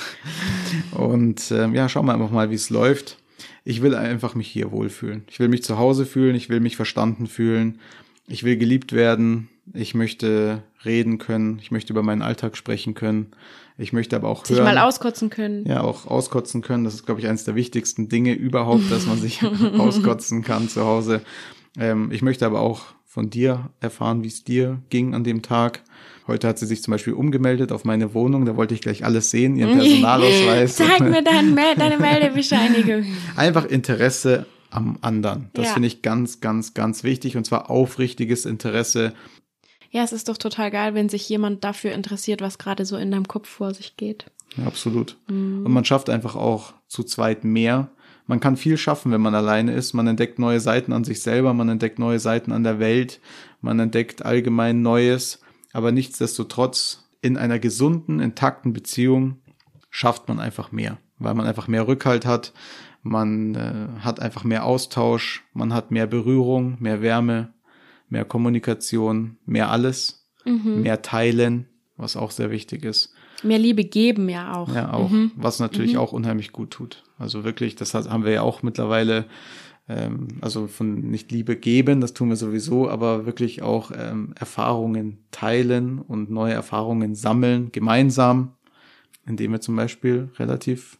[0.93, 3.19] Und ähm, ja, schauen wir einfach mal, wie es läuft.
[3.65, 5.25] Ich will einfach mich hier wohlfühlen.
[5.29, 6.37] Ich will mich zu Hause fühlen.
[6.37, 7.81] Ich will mich verstanden fühlen.
[8.29, 9.49] Ich will geliebt werden.
[9.75, 11.59] Ich möchte reden können.
[11.61, 13.29] Ich möchte über meinen Alltag sprechen können.
[13.77, 14.75] Ich möchte aber auch sich hören.
[14.75, 15.65] mal auskotzen können.
[15.67, 16.85] Ja, auch auskotzen können.
[16.85, 19.43] Das ist, glaube ich, eines der wichtigsten Dinge überhaupt, dass man sich
[19.79, 21.21] auskotzen kann zu Hause.
[21.79, 25.83] Ähm, ich möchte aber auch von dir erfahren, wie es dir ging an dem Tag.
[26.27, 28.45] Heute hat sie sich zum Beispiel umgemeldet auf meine Wohnung.
[28.45, 30.77] Da wollte ich gleich alles sehen, ihren Personalausweis.
[30.77, 33.07] Zeig mir dein, deine Meldebescheinigung.
[33.35, 35.51] Einfach Interesse am anderen.
[35.55, 35.73] Das ja.
[35.73, 37.37] finde ich ganz, ganz, ganz wichtig.
[37.37, 39.15] Und zwar aufrichtiges Interesse
[39.91, 43.11] ja, es ist doch total geil, wenn sich jemand dafür interessiert, was gerade so in
[43.11, 44.27] deinem Kopf vor sich geht.
[44.57, 45.17] Ja, absolut.
[45.29, 45.65] Mhm.
[45.65, 47.91] Und man schafft einfach auch zu zweit mehr.
[48.27, 49.95] Man kann viel schaffen, wenn man alleine ist.
[49.95, 53.21] Man entdeckt neue Seiten an sich selber, man entdeckt neue Seiten an der Welt,
[53.61, 55.41] man entdeckt allgemein Neues.
[55.73, 59.39] Aber nichtsdestotrotz, in einer gesunden, intakten Beziehung
[59.91, 62.53] schafft man einfach mehr, weil man einfach mehr Rückhalt hat,
[63.03, 67.53] man äh, hat einfach mehr Austausch, man hat mehr Berührung, mehr Wärme,
[68.09, 70.83] mehr Kommunikation, mehr alles, mhm.
[70.83, 71.67] mehr Teilen,
[71.97, 73.13] was auch sehr wichtig ist.
[73.43, 74.75] Mehr Liebe geben ja auch.
[74.75, 75.33] Ja, auch, mhm.
[75.37, 76.01] was natürlich mhm.
[76.01, 77.05] auch unheimlich gut tut.
[77.19, 79.27] Also wirklich, das haben wir ja auch mittlerweile,
[79.89, 85.19] ähm, also von nicht Liebe geben, das tun wir sowieso, aber wirklich auch ähm, Erfahrungen
[85.31, 88.55] teilen und neue Erfahrungen sammeln, gemeinsam,
[89.27, 90.99] indem wir zum Beispiel relativ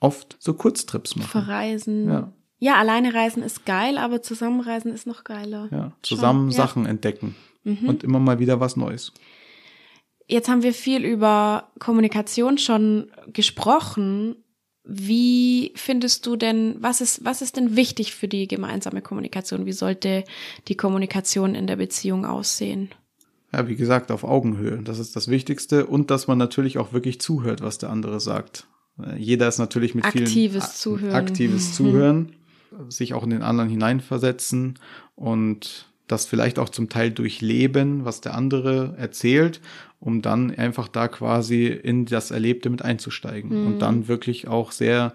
[0.00, 1.28] oft so Kurztrips machen.
[1.28, 2.08] Verreisen.
[2.08, 2.32] Ja.
[2.58, 5.68] Ja, alleine reisen ist geil, aber zusammenreisen ist noch geiler.
[5.70, 6.90] Ja, zusammen Schon, Sachen ja.
[6.90, 7.88] entdecken mhm.
[7.88, 9.12] und immer mal wieder was Neues.
[10.26, 14.36] Jetzt haben wir viel über Kommunikation schon gesprochen.
[14.84, 19.64] Wie findest du denn, was ist, was ist denn wichtig für die gemeinsame Kommunikation?
[19.64, 20.24] Wie sollte
[20.66, 22.90] die Kommunikation in der Beziehung aussehen?
[23.52, 24.82] Ja, wie gesagt, auf Augenhöhe.
[24.82, 28.66] Das ist das Wichtigste und dass man natürlich auch wirklich zuhört, was der andere sagt.
[29.16, 31.14] Jeder ist natürlich mit aktives vielen Zuhören.
[31.14, 32.32] aktives Zuhören
[32.88, 34.78] sich auch in den anderen hineinversetzen
[35.14, 39.60] und das vielleicht auch zum Teil durchleben, was der andere erzählt,
[40.00, 43.66] um dann einfach da quasi in das Erlebte mit einzusteigen mhm.
[43.66, 45.12] und dann wirklich auch sehr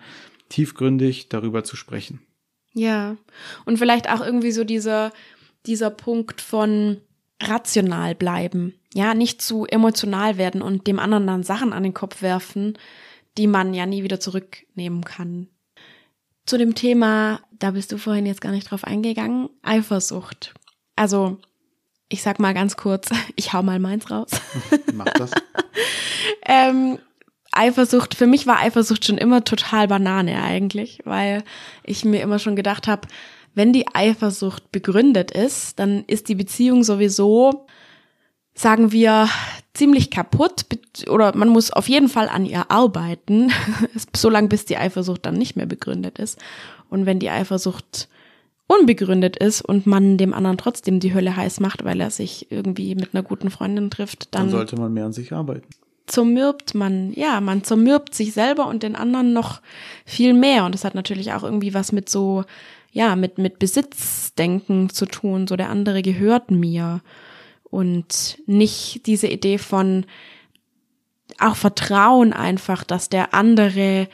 [0.49, 2.21] tiefgründig darüber zu sprechen.
[2.73, 3.17] Ja,
[3.65, 5.11] und vielleicht auch irgendwie so dieser,
[5.65, 6.97] dieser Punkt von
[7.41, 8.73] rational bleiben.
[8.93, 12.77] Ja, nicht zu emotional werden und dem anderen dann Sachen an den Kopf werfen,
[13.37, 15.47] die man ja nie wieder zurücknehmen kann.
[16.45, 20.53] Zu dem Thema, da bist du vorhin jetzt gar nicht drauf eingegangen, Eifersucht.
[20.95, 21.37] Also,
[22.09, 24.29] ich sag mal ganz kurz, ich hau mal meins raus.
[24.93, 25.31] Mach das.
[26.45, 26.99] ähm,
[27.51, 31.43] Eifersucht, für mich war Eifersucht schon immer total Banane eigentlich, weil
[31.83, 33.07] ich mir immer schon gedacht habe,
[33.53, 37.67] wenn die Eifersucht begründet ist, dann ist die Beziehung sowieso
[38.53, 39.27] sagen wir,
[39.73, 40.65] ziemlich kaputt
[41.09, 43.51] oder man muss auf jeden Fall an ihr arbeiten,
[44.15, 46.39] solange bis die Eifersucht dann nicht mehr begründet ist.
[46.89, 48.07] Und wenn die Eifersucht
[48.67, 52.95] unbegründet ist und man dem anderen trotzdem die Hölle heiß macht, weil er sich irgendwie
[52.95, 55.67] mit einer guten Freundin trifft, dann, dann sollte man mehr an sich arbeiten.
[56.05, 59.61] Zermürbt man, ja, man zermürbt sich selber und den anderen noch
[60.05, 60.65] viel mehr.
[60.65, 62.43] Und das hat natürlich auch irgendwie was mit so,
[62.91, 65.47] ja, mit, mit Besitzdenken zu tun.
[65.47, 67.01] So der andere gehört mir
[67.73, 70.05] und nicht diese Idee von
[71.39, 74.07] auch Vertrauen einfach, dass der andere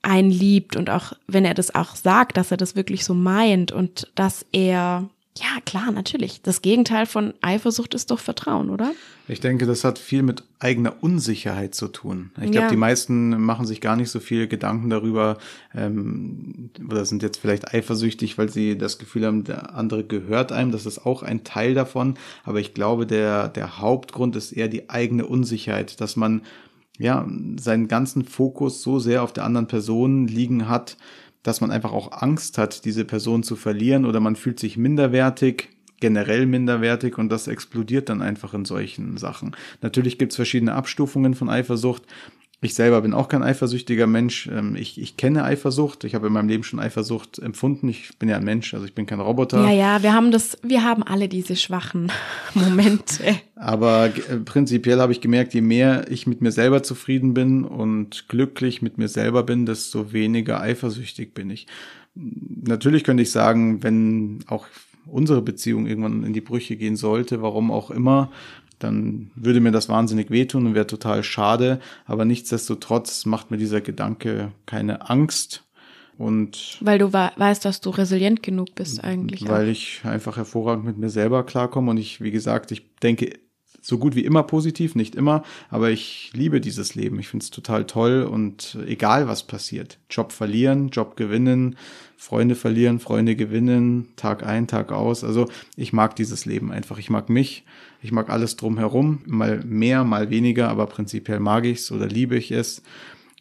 [0.00, 3.72] einen liebt und auch wenn er das auch sagt, dass er das wirklich so meint
[3.72, 6.42] und dass er Ja, klar, natürlich.
[6.42, 8.92] Das Gegenteil von Eifersucht ist doch Vertrauen, oder?
[9.28, 12.30] Ich denke, das hat viel mit eigener Unsicherheit zu tun.
[12.36, 12.68] Ich glaube, Ja.
[12.68, 15.38] die meisten machen sich gar nicht so viel Gedanken darüber
[15.74, 20.70] ähm, oder sind jetzt vielleicht eifersüchtig, weil sie das Gefühl haben, der andere gehört einem.
[20.70, 22.16] Das ist auch ein Teil davon.
[22.44, 26.42] Aber ich glaube, der, der Hauptgrund ist eher die eigene Unsicherheit, dass man
[26.98, 27.26] ja
[27.58, 30.98] seinen ganzen Fokus so sehr auf der anderen Person liegen hat,
[31.42, 35.70] dass man einfach auch Angst hat, diese Person zu verlieren oder man fühlt sich minderwertig,
[36.00, 39.56] generell minderwertig und das explodiert dann einfach in solchen Sachen.
[39.80, 42.02] Natürlich gibt's verschiedene Abstufungen von Eifersucht.
[42.64, 44.48] Ich selber bin auch kein eifersüchtiger Mensch.
[44.50, 46.04] Ähm, Ich, ich kenne Eifersucht.
[46.04, 47.88] Ich habe in meinem Leben schon Eifersucht empfunden.
[47.88, 49.64] Ich bin ja ein Mensch, also ich bin kein Roboter.
[49.64, 52.12] Ja, ja, wir haben das, wir haben alle diese schwachen
[52.54, 53.24] Momente.
[53.56, 58.28] Aber äh, prinzipiell habe ich gemerkt, je mehr ich mit mir selber zufrieden bin und
[58.28, 61.66] glücklich mit mir selber bin, desto weniger eifersüchtig bin ich.
[62.14, 64.66] Natürlich könnte ich sagen, wenn auch
[65.06, 68.30] unsere Beziehung irgendwann in die Brüche gehen sollte, warum auch immer,
[68.82, 71.80] dann würde mir das wahnsinnig wehtun und wäre total schade.
[72.06, 75.64] Aber nichtsdestotrotz macht mir dieser Gedanke keine Angst.
[76.18, 79.48] Und Weil du weißt, dass du resilient genug bist eigentlich.
[79.48, 83.32] weil ich einfach hervorragend mit mir selber klarkomme und ich, wie gesagt, ich denke
[83.82, 87.18] so gut wie immer positiv, nicht immer, aber ich liebe dieses Leben.
[87.18, 91.76] Ich finde es total toll und egal was passiert, Job verlieren, Job gewinnen,
[92.16, 95.24] Freunde verlieren, Freunde gewinnen, Tag ein, Tag aus.
[95.24, 96.98] Also ich mag dieses Leben einfach.
[96.98, 97.64] Ich mag mich,
[98.00, 102.36] ich mag alles drumherum, mal mehr, mal weniger, aber prinzipiell mag ich es oder liebe
[102.36, 102.82] ich es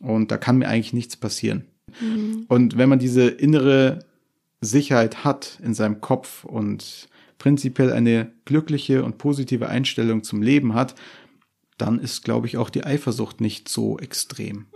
[0.02, 1.66] und da kann mir eigentlich nichts passieren.
[2.48, 4.00] Und wenn man diese innere
[4.62, 7.10] Sicherheit hat in seinem Kopf und
[7.42, 10.94] prinzipiell eine glückliche und positive Einstellung zum Leben hat,
[11.80, 14.68] dann ist, glaube ich, auch die Eifersucht nicht so extrem.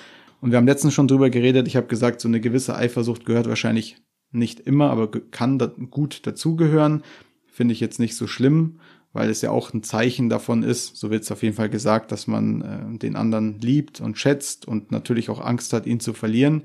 [0.41, 1.67] Und wir haben letztens schon drüber geredet.
[1.67, 3.97] Ich habe gesagt, so eine gewisse Eifersucht gehört wahrscheinlich
[4.32, 7.04] nicht immer, aber kann da gut dazugehören.
[7.45, 8.80] Finde ich jetzt nicht so schlimm,
[9.13, 12.12] weil es ja auch ein Zeichen davon ist, so wird es auf jeden Fall gesagt,
[12.12, 12.62] dass man
[12.95, 16.63] äh, den anderen liebt und schätzt und natürlich auch Angst hat, ihn zu verlieren.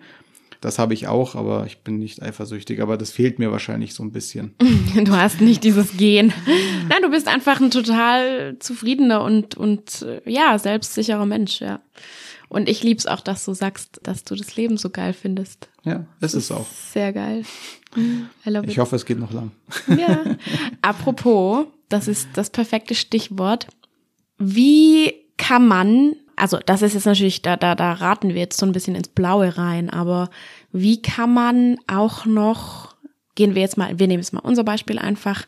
[0.61, 2.83] Das habe ich auch, aber ich bin nicht eifersüchtig.
[2.83, 4.55] Aber das fehlt mir wahrscheinlich so ein bisschen.
[5.05, 6.33] Du hast nicht dieses Gen.
[6.89, 11.81] Nein, du bist einfach ein total zufriedener und, und äh, ja, selbstsicherer Mensch, ja.
[12.49, 15.69] Und ich lieb's auch, dass du sagst, dass du das Leben so geil findest.
[15.85, 16.67] Ja, es ist auch.
[16.93, 17.45] Sehr geil.
[18.67, 19.53] Ich hoffe, es geht noch lang.
[19.87, 20.25] Ja.
[20.83, 23.69] Apropos, das ist das perfekte Stichwort.
[24.39, 28.67] Wie kann man, also das ist jetzt natürlich, da, da, da raten wir jetzt so
[28.67, 30.31] ein bisschen ins Blaue rein, aber
[30.73, 32.95] wie kann man auch noch,
[33.35, 35.47] gehen wir jetzt mal, wir nehmen jetzt mal unser Beispiel einfach,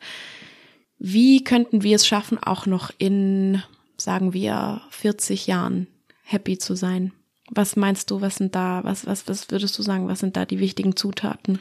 [0.99, 3.61] wie könnten wir es schaffen, auch noch in,
[3.97, 5.87] sagen wir, 40 Jahren
[6.23, 7.11] happy zu sein?
[7.51, 10.45] Was meinst du, was sind da, was, was, was würdest du sagen, was sind da
[10.45, 11.59] die wichtigen Zutaten?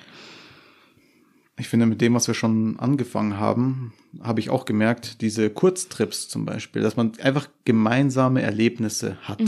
[1.58, 6.28] Ich finde, mit dem, was wir schon angefangen haben, habe ich auch gemerkt, diese Kurztrips
[6.28, 9.42] zum Beispiel, dass man einfach gemeinsame Erlebnisse hat.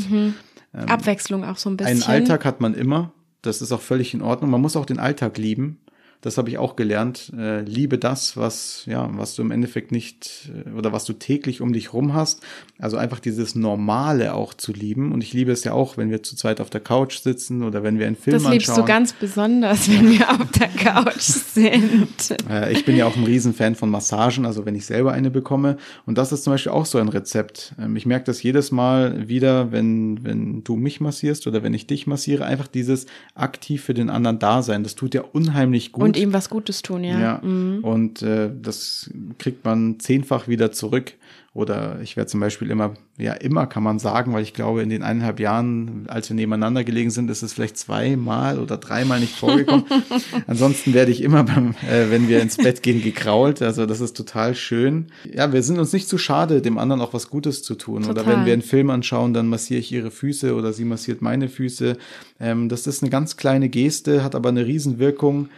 [0.73, 2.03] Abwechslung auch so ein bisschen.
[2.03, 3.13] Einen Alltag hat man immer.
[3.43, 4.51] Das ist auch völlig in Ordnung.
[4.51, 5.79] Man muss auch den Alltag lieben.
[6.25, 7.31] Das habe ich auch gelernt.
[7.37, 11.61] Äh, liebe das, was, ja, was du im Endeffekt nicht äh, oder was du täglich
[11.61, 12.41] um dich rum hast.
[12.79, 15.13] Also einfach dieses Normale auch zu lieben.
[15.13, 17.83] Und ich liebe es ja auch, wenn wir zu zweit auf der Couch sitzen oder
[17.83, 18.87] wenn wir einen Film Das liebst anschauen.
[18.87, 22.35] du ganz besonders, wenn wir auf der Couch sind.
[22.49, 25.77] Äh, Ich bin ja auch ein Riesenfan von Massagen, also wenn ich selber eine bekomme.
[26.07, 27.75] Und das ist zum Beispiel auch so ein Rezept.
[27.79, 31.87] Ähm, Ich merke das jedes Mal wieder, wenn, wenn du mich massierst oder wenn ich
[31.87, 34.85] dich massiere, einfach dieses aktiv für den anderen Dasein.
[34.85, 36.03] Das tut ja unheimlich gut.
[36.05, 37.21] Und ihm was Gutes tun, ja.
[37.21, 41.15] Ja, und äh, das kriegt man zehnfach wieder zurück.
[41.55, 44.89] Oder ich werde zum Beispiel immer, ja, immer kann man sagen, weil ich glaube, in
[44.89, 49.37] den eineinhalb Jahren, als wir nebeneinander gelegen sind, ist es vielleicht zweimal oder dreimal nicht
[49.37, 49.85] vorgekommen.
[50.49, 53.63] Ansonsten werde ich immer beim, äh, wenn wir ins Bett gehen, gekrault.
[53.63, 55.13] Also das ist total schön.
[55.33, 58.05] Ja, wir sind uns nicht zu schade, dem anderen auch was Gutes zu tun.
[58.05, 58.39] Oder Total.
[58.39, 61.97] wenn wir einen Film anschauen, dann massiere ich ihre Füße oder sie massiert meine Füße.
[62.41, 65.51] Ähm, das ist eine ganz kleine Geste, hat aber eine Riesenwirkung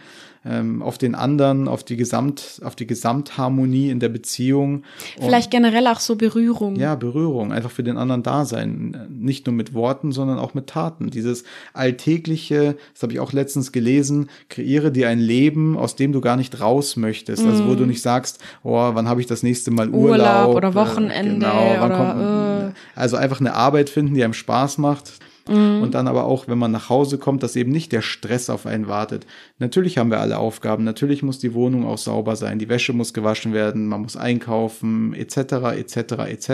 [0.49, 4.83] ähm, auf den anderen, auf die Gesamt, auf die Gesamtharmonie in der Beziehung.
[5.17, 6.75] Und, Vielleicht generell auch so Berührung.
[6.75, 9.07] ja, Berührung, einfach für den anderen da sein.
[9.09, 11.09] Nicht nur mit Worten, sondern auch mit Taten.
[11.09, 16.21] Dieses alltägliche, das habe ich auch letztens gelesen, kreiere dir ein Leben, aus dem du
[16.21, 17.45] gar nicht raus möchtest.
[17.45, 19.97] Also wo du nicht sagst, oh, wann habe ich das nächste Mal Urlaub?
[19.97, 20.11] Mhm.
[20.11, 22.99] Urlaub oder äh, Wochenende wann oder, äh.
[22.99, 25.13] also einfach eine Arbeit finden, die einem Spaß macht.
[25.49, 25.81] Mhm.
[25.81, 28.65] Und dann aber auch, wenn man nach Hause kommt, dass eben nicht der Stress auf
[28.65, 29.25] einen wartet.
[29.59, 30.83] Natürlich haben wir alle Aufgaben.
[30.83, 32.59] Natürlich muss die Wohnung auch sauber sein.
[32.59, 33.87] Die Wäsche muss gewaschen werden.
[33.87, 35.37] Man muss einkaufen, etc.,
[35.77, 36.51] etc., etc.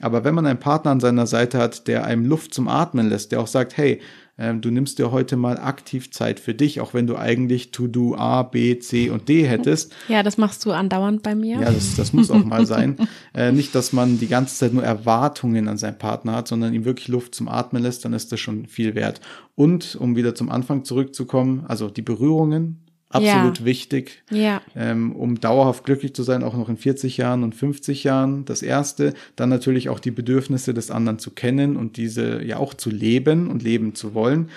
[0.00, 3.32] Aber wenn man einen Partner an seiner Seite hat, der einem Luft zum Atmen lässt,
[3.32, 4.00] der auch sagt, hey,
[4.38, 8.42] du nimmst dir heute mal aktiv Zeit für dich, auch wenn du eigentlich To-Do A,
[8.42, 9.92] B, C und D hättest.
[10.08, 11.60] Ja, das machst du andauernd bei mir.
[11.60, 12.96] Ja, das, das muss auch mal sein.
[13.34, 16.84] Äh, nicht, dass man die ganze Zeit nur Erwartungen an seinen Partner hat, sondern ihm
[16.84, 19.22] wirklich Luft zum Atmen lässt, dann ist das schon viel wert.
[19.54, 22.81] Und um wieder zum Anfang zurückzukommen, also die Berührungen,
[23.12, 23.64] absolut Ja.
[23.64, 24.60] wichtig, Ja.
[24.74, 28.44] ähm, um dauerhaft glücklich zu sein, auch noch in 40 Jahren und 50 Jahren.
[28.44, 32.74] Das erste, dann natürlich auch die Bedürfnisse des anderen zu kennen und diese ja auch
[32.74, 34.48] zu leben und leben zu wollen.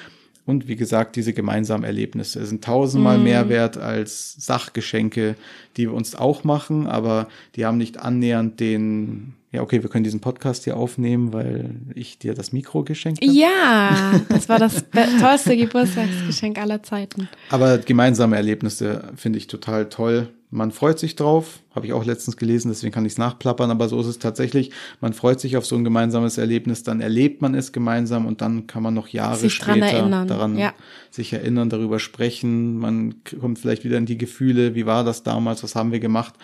[0.45, 5.35] Und wie gesagt, diese gemeinsamen Erlebnisse sind tausendmal mehr wert als Sachgeschenke,
[5.75, 10.03] die wir uns auch machen, aber die haben nicht annähernd den, ja, okay, wir können
[10.03, 13.33] diesen Podcast hier aufnehmen, weil ich dir das Mikro geschenkt habe.
[13.33, 14.85] Ja, das war das
[15.19, 17.27] tollste Geburtstagsgeschenk aller Zeiten.
[17.49, 20.29] Aber gemeinsame Erlebnisse finde ich total toll.
[20.55, 23.89] Man freut sich drauf, habe ich auch letztens gelesen, deswegen kann ich es nachplappern, aber
[23.89, 24.71] so ist es tatsächlich.
[25.01, 28.65] Man freut sich auf so ein gemeinsames Erlebnis, dann erlebt man es gemeinsam und dann
[28.65, 30.73] kann man noch Jahre Sich später erinnern, daran ja.
[31.11, 32.77] sich erinnern, darüber sprechen.
[32.77, 36.35] Man kommt vielleicht wieder in die Gefühle, wie war das damals, was haben wir gemacht.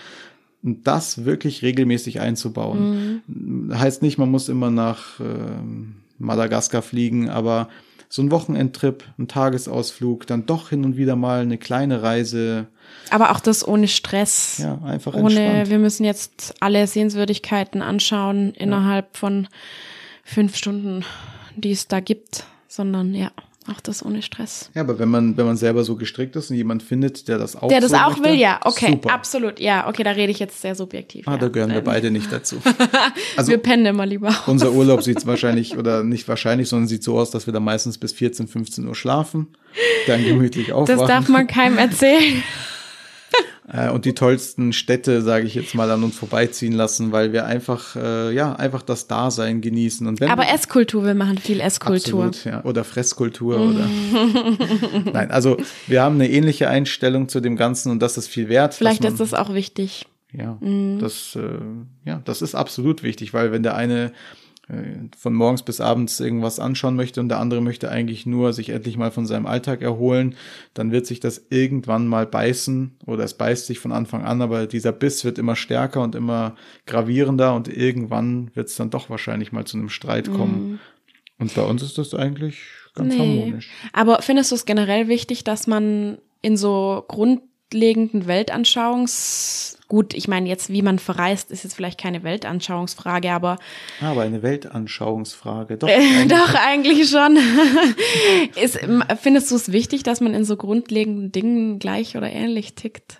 [0.61, 3.21] Und das wirklich regelmäßig einzubauen.
[3.27, 3.79] Mhm.
[3.79, 7.69] Heißt nicht, man muss immer nach ähm, Madagaskar fliegen, aber
[8.11, 12.67] so ein Wochenendtrip, ein Tagesausflug, dann doch hin und wieder mal eine kleine Reise,
[13.09, 14.57] Aber auch das ohne Stress.
[14.57, 15.69] ja, einfach ohne, entspannt.
[15.69, 19.47] wir müssen jetzt alle Sehenswürdigkeiten anschauen innerhalb von
[20.25, 21.05] fünf Stunden,
[21.55, 23.31] die es da gibt, sondern ja,
[23.67, 24.71] auch das ohne Stress.
[24.73, 27.55] Ja, aber wenn man, wenn man selber so gestrickt ist und jemand findet, der das
[27.55, 29.13] auch Der das so auch möchte, will, ja, okay, super.
[29.13, 31.27] absolut, ja, okay, da rede ich jetzt sehr subjektiv.
[31.27, 31.37] Ah, ja.
[31.37, 32.57] da gehören wir beide nicht dazu.
[33.37, 34.33] Also wir pennen immer lieber.
[34.47, 37.97] unser Urlaub sieht wahrscheinlich, oder nicht wahrscheinlich, sondern sieht so aus, dass wir da meistens
[37.97, 39.47] bis 14, 15 Uhr schlafen,
[40.07, 40.99] dann gemütlich aufwachen.
[40.99, 42.43] Das darf man keinem erzählen.
[43.67, 47.45] Äh, und die tollsten Städte, sage ich jetzt mal, an uns vorbeiziehen lassen, weil wir
[47.45, 50.07] einfach, äh, ja, einfach das Dasein genießen.
[50.07, 52.25] Und wenn Aber Esskultur, wir machen viel Esskultur.
[52.25, 52.63] Absolut, ja.
[52.63, 53.87] Oder Fresskultur oder.
[55.13, 58.73] Nein, also wir haben eine ähnliche Einstellung zu dem Ganzen und das ist viel wert.
[58.73, 60.05] Vielleicht man, ist das auch wichtig.
[60.33, 60.57] Ja,
[60.99, 61.59] das, äh,
[62.05, 64.13] ja, das ist absolut wichtig, weil wenn der eine
[65.17, 68.97] von morgens bis abends irgendwas anschauen möchte und der andere möchte eigentlich nur sich endlich
[68.97, 70.35] mal von seinem Alltag erholen,
[70.73, 74.67] dann wird sich das irgendwann mal beißen oder es beißt sich von Anfang an, aber
[74.67, 76.55] dieser Biss wird immer stärker und immer
[76.85, 80.79] gravierender und irgendwann wird es dann doch wahrscheinlich mal zu einem Streit kommen.
[81.37, 82.61] Und bei uns ist das eigentlich
[82.93, 83.69] ganz harmonisch.
[83.93, 90.47] Aber findest du es generell wichtig, dass man in so grundlegenden Weltanschauungs gut, ich meine
[90.47, 93.57] jetzt, wie man verreist, ist jetzt vielleicht keine Weltanschauungsfrage, aber
[93.99, 95.89] Ah, Aber eine Weltanschauungsfrage, doch.
[95.89, 96.27] eigentlich.
[96.29, 97.37] doch eigentlich schon.
[98.63, 98.79] ist,
[99.21, 103.17] findest du es wichtig, dass man in so grundlegenden Dingen gleich oder ähnlich tickt?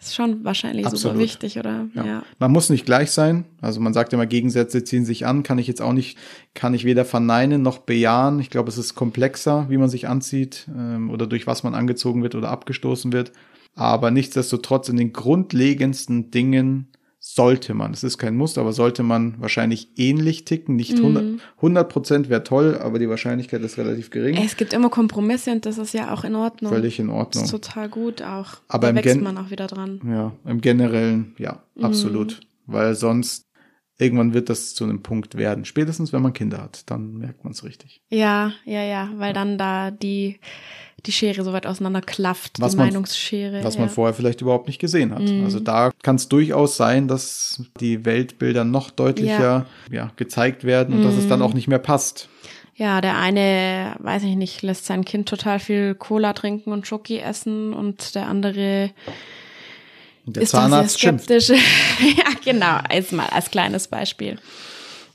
[0.00, 1.18] Ist schon wahrscheinlich super Absolut.
[1.18, 1.86] wichtig, oder?
[1.94, 2.22] Ja.
[2.38, 3.44] Man muss nicht gleich sein.
[3.60, 5.42] Also man sagt immer, Gegensätze ziehen sich an.
[5.42, 6.18] Kann ich jetzt auch nicht,
[6.54, 8.38] kann ich weder verneinen noch bejahen.
[8.38, 12.22] Ich glaube, es ist komplexer, wie man sich anzieht ähm, oder durch was man angezogen
[12.22, 13.32] wird oder abgestoßen wird.
[13.74, 16.88] Aber nichtsdestotrotz in den grundlegendsten Dingen
[17.24, 20.74] sollte man, es ist kein Muss, aber sollte man wahrscheinlich ähnlich ticken.
[20.74, 24.36] Nicht 100 100 Prozent wäre toll, aber die Wahrscheinlichkeit ist relativ gering.
[24.36, 26.72] Es gibt immer Kompromisse und das ist ja auch in Ordnung.
[26.72, 27.44] Völlig in Das Ordnung.
[27.44, 28.54] ist total gut auch.
[28.66, 30.00] Aber da im wächst Gen- man auch wieder dran.
[30.04, 31.84] Ja, im Generellen, ja, Mhm.
[31.84, 32.40] absolut.
[32.66, 33.44] Weil sonst
[34.02, 35.64] irgendwann wird das zu einem Punkt werden.
[35.64, 38.02] Spätestens, wenn man Kinder hat, dann merkt man es richtig.
[38.10, 40.40] Ja, ja, ja, weil dann da die,
[41.06, 43.64] die Schere so weit auseinander klafft, Was die man- Meinungsschere.
[43.64, 43.80] Was ja.
[43.80, 45.22] man vorher vielleicht überhaupt nicht gesehen hat.
[45.22, 45.44] Mhm.
[45.44, 50.10] Also da kann es durchaus sein, dass die Weltbilder noch deutlicher ja.
[50.16, 51.28] gezeigt werden und dass es Mhm.
[51.30, 52.28] dann auch nicht mehr passt.
[52.74, 57.18] Ja, der eine, weiß ich nicht, lässt sein Kind total viel Cola trinken und Schoki
[57.18, 58.90] essen und der andere
[60.26, 61.48] der ist Zahnarzt sehr skeptisch.
[62.16, 64.38] ja, genau, als mal als kleines Beispiel.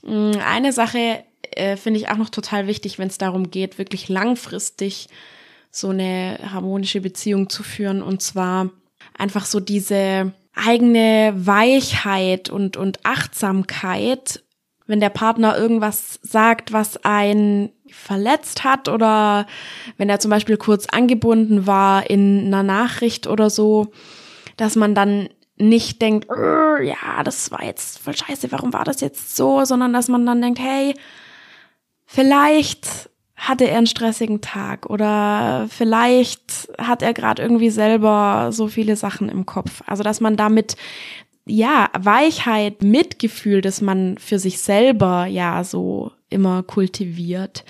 [0.02, 4.08] Mm, Eine Sache äh, finde ich auch noch total wichtig, wenn es darum geht, wirklich
[4.08, 5.08] langfristig
[5.70, 8.70] so eine harmonische Beziehung zu führen und zwar
[9.16, 14.42] einfach so diese eigene Weichheit und, und Achtsamkeit,
[14.86, 19.46] wenn der Partner irgendwas sagt, was ein verletzt hat oder
[19.96, 23.92] wenn er zum Beispiel kurz angebunden war in einer Nachricht oder so,
[24.58, 29.00] dass man dann nicht denkt, "Äh, ja, das war jetzt voll scheiße, warum war das
[29.00, 30.94] jetzt so, sondern dass man dann denkt, hey,
[32.04, 38.96] vielleicht hatte er einen stressigen Tag oder vielleicht hat er gerade irgendwie selber so viele
[38.96, 39.82] Sachen im Kopf.
[39.86, 40.76] Also, dass man damit
[41.48, 47.64] ja, Weichheit, Mitgefühl, das man für sich selber ja so immer kultiviert,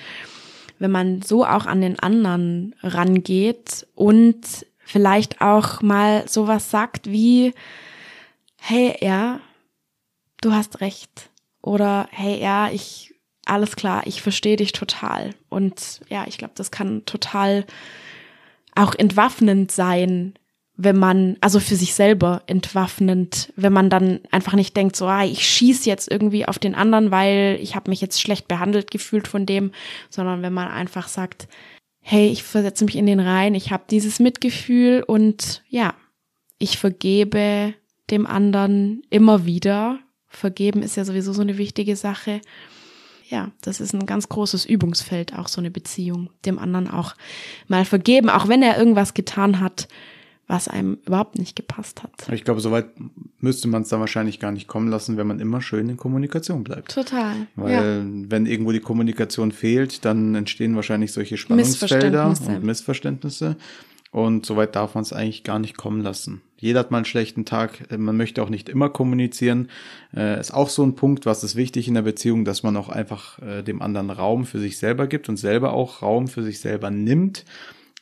[0.81, 7.53] wenn man so auch an den anderen rangeht und vielleicht auch mal sowas sagt wie,
[8.57, 9.41] hey, ja,
[10.41, 11.29] du hast recht.
[11.61, 15.35] Oder hey, ja, ich alles klar, ich verstehe dich total.
[15.51, 17.67] Und ja, ich glaube, das kann total
[18.75, 20.35] auch entwaffnend sein,
[20.75, 25.25] wenn man, also für sich selber entwaffnend, wenn man dann einfach nicht denkt, so, ah,
[25.25, 29.29] ich schieß jetzt irgendwie auf den anderen, weil ich habe mich jetzt schlecht behandelt gefühlt
[29.29, 29.73] von dem,
[30.09, 31.49] sondern wenn man einfach sagt,
[32.11, 35.93] hey, ich versetze mich in den Reihen, ich habe dieses Mitgefühl und ja,
[36.59, 37.75] ich vergebe
[38.09, 39.99] dem anderen immer wieder.
[40.27, 42.41] Vergeben ist ja sowieso so eine wichtige Sache.
[43.29, 47.15] Ja, das ist ein ganz großes Übungsfeld, auch so eine Beziehung, dem anderen auch
[47.67, 49.87] mal vergeben, auch wenn er irgendwas getan hat,
[50.49, 52.11] was einem überhaupt nicht gepasst hat.
[52.33, 52.87] Ich glaube, soweit
[53.39, 56.65] müsste man es dann wahrscheinlich gar nicht kommen lassen, wenn man immer schön in Kommunikation
[56.65, 56.93] bleibt.
[56.93, 57.35] Total.
[57.55, 58.31] Weil ja.
[58.31, 63.57] wenn irgendwo die Kommunikation fehlt, dann entstehen wahrscheinlich solche Spannungsfelder und Missverständnisse.
[64.11, 66.41] Und soweit darf man es eigentlich gar nicht kommen lassen.
[66.57, 67.85] Jeder hat mal einen schlechten Tag.
[67.97, 69.69] Man möchte auch nicht immer kommunizieren.
[70.17, 72.89] Äh, ist auch so ein Punkt, was ist wichtig in der Beziehung, dass man auch
[72.89, 76.59] einfach äh, dem anderen Raum für sich selber gibt und selber auch Raum für sich
[76.61, 77.45] selber nimmt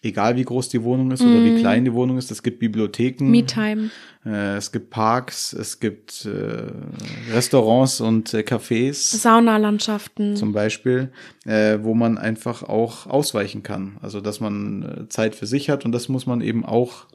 [0.07, 1.27] egal wie groß die Wohnung ist mm.
[1.27, 1.59] oder wie mm.
[1.59, 2.31] klein die Wohnung ist.
[2.31, 3.31] Es gibt Bibliotheken.
[3.31, 3.91] Me-Time.
[4.25, 9.17] Äh, es gibt Parks, es gibt äh, Restaurants und äh, Cafés.
[9.17, 10.37] Saunalandschaften.
[10.37, 11.11] Zum Beispiel,
[11.45, 13.99] äh, wo man einfach auch ausweichen kann.
[14.03, 17.07] Also, dass man äh, Zeit für sich hat und das muss man eben auch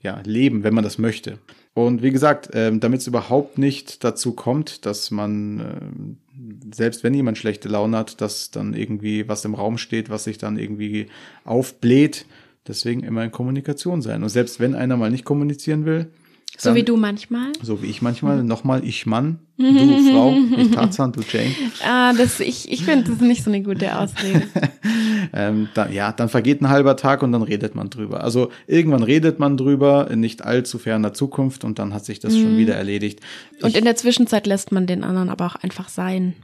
[0.00, 1.38] ja, leben, wenn man das möchte.
[1.74, 7.14] Und wie gesagt, ähm, damit es überhaupt nicht dazu kommt, dass man, äh, selbst wenn
[7.14, 11.08] jemand schlechte Laune hat, dass dann irgendwie was im Raum steht, was sich dann irgendwie
[11.44, 12.26] aufbläht.
[12.66, 14.22] Deswegen immer in Kommunikation sein.
[14.22, 16.10] Und selbst wenn einer mal nicht kommunizieren will,
[16.56, 17.52] so wie du manchmal?
[17.62, 18.42] So wie ich manchmal.
[18.42, 18.48] Mhm.
[18.48, 19.64] Nochmal ich Mann, du
[20.12, 21.54] Frau, ich Tarzan, du Jane.
[21.84, 24.42] Ah, das, ich, ich finde das nicht so eine gute Ausrede.
[25.36, 28.22] ähm, dann, ja, dann vergeht ein halber Tag und dann redet man drüber.
[28.22, 32.34] Also irgendwann redet man drüber, in nicht allzu ferner Zukunft und dann hat sich das
[32.34, 32.42] mhm.
[32.42, 33.20] schon wieder erledigt.
[33.60, 36.34] Und ich, in der Zwischenzeit lässt man den anderen aber auch einfach sein.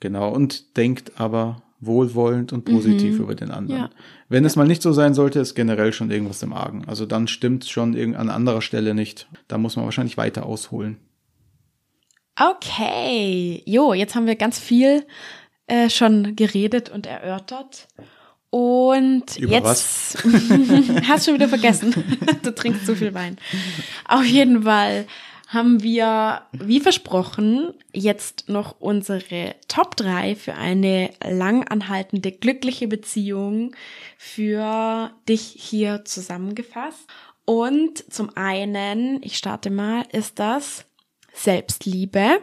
[0.00, 3.20] Genau, und denkt aber wohlwollend und positiv mhm.
[3.20, 3.82] über den anderen.
[3.82, 3.90] Ja.
[4.28, 6.84] Wenn es mal nicht so sein sollte, ist generell schon irgendwas im Argen.
[6.88, 9.28] Also dann stimmt schon an anderer Stelle nicht.
[9.46, 10.98] Da muss man wahrscheinlich weiter ausholen.
[12.38, 15.04] Okay, jo, jetzt haben wir ganz viel
[15.66, 17.86] äh, schon geredet und erörtert.
[18.50, 20.18] Und Über jetzt
[21.08, 21.94] hast du schon wieder vergessen.
[22.42, 23.38] du trinkst zu viel Wein.
[24.06, 25.06] Auf jeden Fall
[25.46, 33.74] haben wir, wie versprochen, jetzt noch unsere Top 3 für eine langanhaltende, glückliche Beziehung
[34.16, 37.08] für dich hier zusammengefasst.
[37.44, 40.84] Und zum einen, ich starte mal, ist das
[41.34, 42.38] Selbstliebe.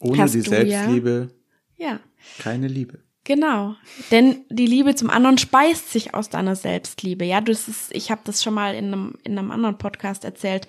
[0.00, 1.30] Ohne Hast die Selbstliebe
[1.76, 2.00] ja, ja.
[2.40, 3.03] keine Liebe.
[3.26, 3.74] Genau,
[4.10, 7.24] denn die Liebe zum anderen speist sich aus deiner Selbstliebe.
[7.24, 10.68] Ja, das ist, ich habe das schon mal in einem, in einem anderen Podcast erzählt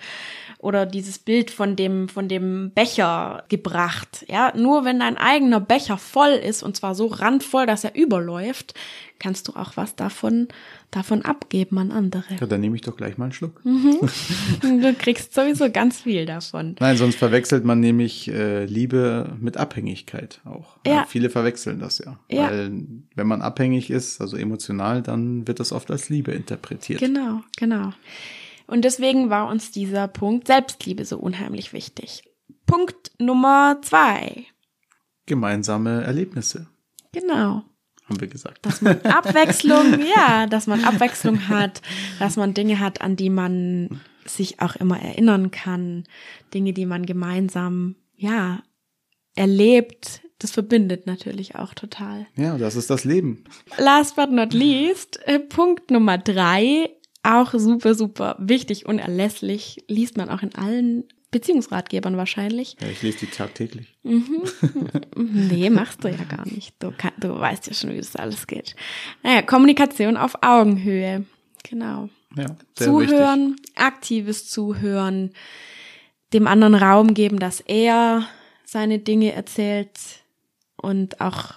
[0.58, 4.24] oder dieses Bild von dem, von dem Becher gebracht.
[4.28, 8.72] Ja, nur wenn dein eigener Becher voll ist und zwar so randvoll, dass er überläuft,
[9.18, 10.48] kannst du auch was davon,
[10.90, 12.24] davon abgeben an andere.
[12.38, 13.64] Ja, dann nehme ich doch gleich mal einen Schluck.
[13.64, 14.00] Mhm.
[14.82, 16.76] Du kriegst sowieso ganz viel davon.
[16.80, 20.76] Nein, sonst verwechselt man nämlich äh, Liebe mit Abhängigkeit auch.
[20.86, 20.92] Ja.
[20.92, 21.06] ja.
[21.08, 22.18] Viele verwechseln das ja.
[22.30, 22.50] ja.
[22.50, 22.72] Weil
[23.14, 27.00] wenn man abhängig ist, also emotional, dann wird das oft als Liebe interpretiert.
[27.00, 27.92] Genau, genau.
[28.66, 32.24] Und deswegen war uns dieser Punkt Selbstliebe so unheimlich wichtig.
[32.66, 34.46] Punkt Nummer zwei.
[35.26, 36.66] Gemeinsame Erlebnisse.
[37.12, 37.64] Genau.
[38.08, 38.64] Haben wir gesagt.
[38.64, 41.82] Dass man Abwechslung, ja, dass man Abwechslung hat,
[42.18, 46.04] dass man Dinge hat, an die man sich auch immer erinnern kann.
[46.54, 48.62] Dinge, die man gemeinsam, ja,
[49.34, 50.22] erlebt.
[50.38, 52.26] Das verbindet natürlich auch total.
[52.36, 53.44] Ja, das ist das Leben.
[53.78, 56.90] Last but not least, äh, Punkt Nummer drei
[57.26, 59.84] auch super, super wichtig, und unerlässlich.
[59.88, 61.04] Liest man auch in allen
[61.36, 62.76] Beziehungsratgebern wahrscheinlich.
[62.80, 63.94] Ja, ich lese die tagtäglich.
[64.04, 64.42] Mhm.
[65.16, 66.74] nee, machst du ja gar nicht.
[66.78, 68.74] Du, kann, du weißt ja schon, wie das alles geht.
[69.22, 71.26] Naja, Kommunikation auf Augenhöhe.
[71.68, 72.08] Genau.
[72.38, 73.76] Ja, Zuhören, wichtig.
[73.76, 75.32] aktives Zuhören,
[76.32, 78.26] dem anderen Raum geben, dass er
[78.64, 79.98] seine Dinge erzählt
[80.76, 81.52] und auch,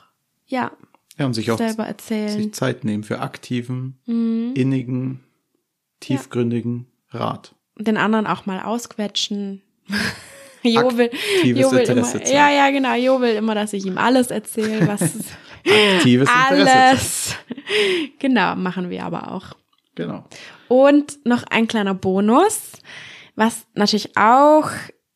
[0.46, 0.72] ja,
[1.18, 2.30] ja und sich auch selber erzählen.
[2.30, 4.52] sich Zeit nehmen für aktiven, mhm.
[4.56, 5.22] innigen
[6.02, 7.20] tiefgründigen ja.
[7.20, 7.56] Rat.
[7.78, 9.62] Den anderen auch mal ausquetschen.
[10.64, 11.10] Jo will,
[11.44, 12.96] jo will immer, ja, ja, genau.
[12.96, 15.02] Jo will immer, dass ich ihm alles erzähle, was
[15.96, 17.36] Aktives alles.
[18.20, 19.56] genau, machen wir aber auch.
[19.96, 20.26] Genau.
[20.68, 22.74] Und noch ein kleiner Bonus,
[23.36, 24.70] was natürlich auch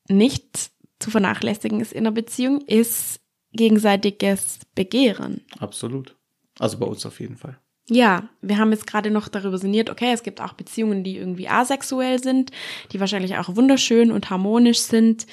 [0.10, 3.20] nicht zu vernachlässigen ist in einer Beziehung, ist
[3.52, 5.42] gegenseitiges Begehren.
[5.60, 6.16] Absolut.
[6.60, 7.60] Also bei uns auf jeden Fall.
[7.90, 11.50] Ja, wir haben jetzt gerade noch darüber sinniert, okay, es gibt auch Beziehungen, die irgendwie
[11.50, 12.52] asexuell sind,
[12.92, 15.28] die wahrscheinlich auch wunderschön und harmonisch sind.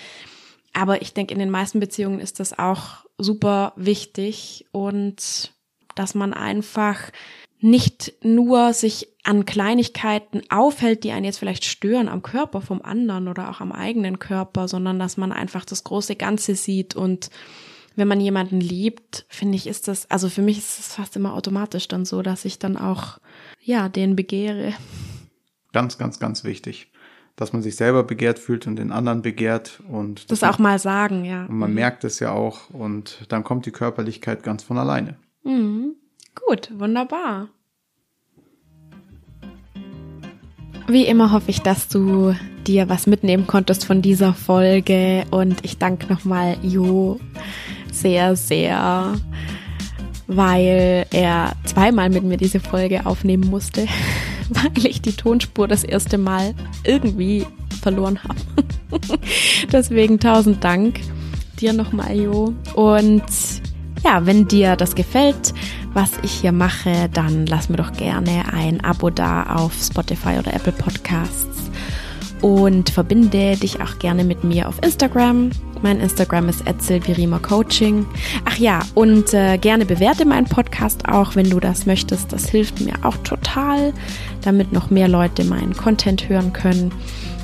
[0.72, 5.52] aber ich denke, in den meisten Beziehungen ist das auch super wichtig und
[5.94, 7.10] dass man einfach
[7.60, 13.28] nicht nur sich an Kleinigkeiten aufhält, die einen jetzt vielleicht stören am Körper vom anderen
[13.28, 17.30] oder auch am eigenen Körper, sondern dass man einfach das große Ganze sieht und
[17.96, 21.34] wenn man jemanden liebt, finde ich, ist das, also für mich ist es fast immer
[21.34, 23.18] automatisch dann so, dass ich dann auch,
[23.60, 24.74] ja, den begehre.
[25.72, 26.90] Ganz, ganz, ganz wichtig.
[27.36, 31.24] Dass man sich selber begehrt fühlt und den anderen begehrt und das auch mal sagen,
[31.24, 31.46] ja.
[31.46, 31.76] Und man mhm.
[31.76, 35.16] merkt es ja auch und dann kommt die Körperlichkeit ganz von alleine.
[35.42, 35.94] Mhm.
[36.46, 37.48] Gut, wunderbar.
[40.86, 42.34] Wie immer hoffe ich, dass du
[42.66, 47.20] dir was mitnehmen konntest von dieser Folge und ich danke nochmal Jo
[47.92, 49.14] sehr, sehr,
[50.26, 53.86] weil er zweimal mit mir diese Folge aufnehmen musste,
[54.48, 57.46] weil ich die Tonspur das erste Mal irgendwie
[57.82, 58.40] verloren habe.
[59.72, 61.00] Deswegen tausend Dank
[61.60, 62.54] dir nochmal, Jo.
[62.74, 63.22] Und
[64.04, 65.52] ja, wenn dir das gefällt,
[65.92, 70.54] was ich hier mache, dann lass mir doch gerne ein Abo da auf Spotify oder
[70.54, 71.70] Apple Podcasts
[72.40, 75.50] und verbinde dich auch gerne mit mir auf Instagram.
[75.82, 76.62] Mein Instagram ist
[77.42, 78.06] Coaching.
[78.44, 82.32] Ach ja, und äh, gerne bewerte meinen Podcast auch, wenn du das möchtest.
[82.32, 83.92] Das hilft mir auch total,
[84.42, 86.92] damit noch mehr Leute meinen Content hören können.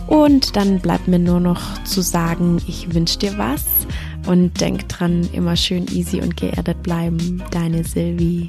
[0.07, 3.65] Und dann bleibt mir nur noch zu sagen, ich wünsche dir was
[4.27, 7.43] und denk dran, immer schön easy und geerdet bleiben.
[7.51, 8.49] Deine Sylvie.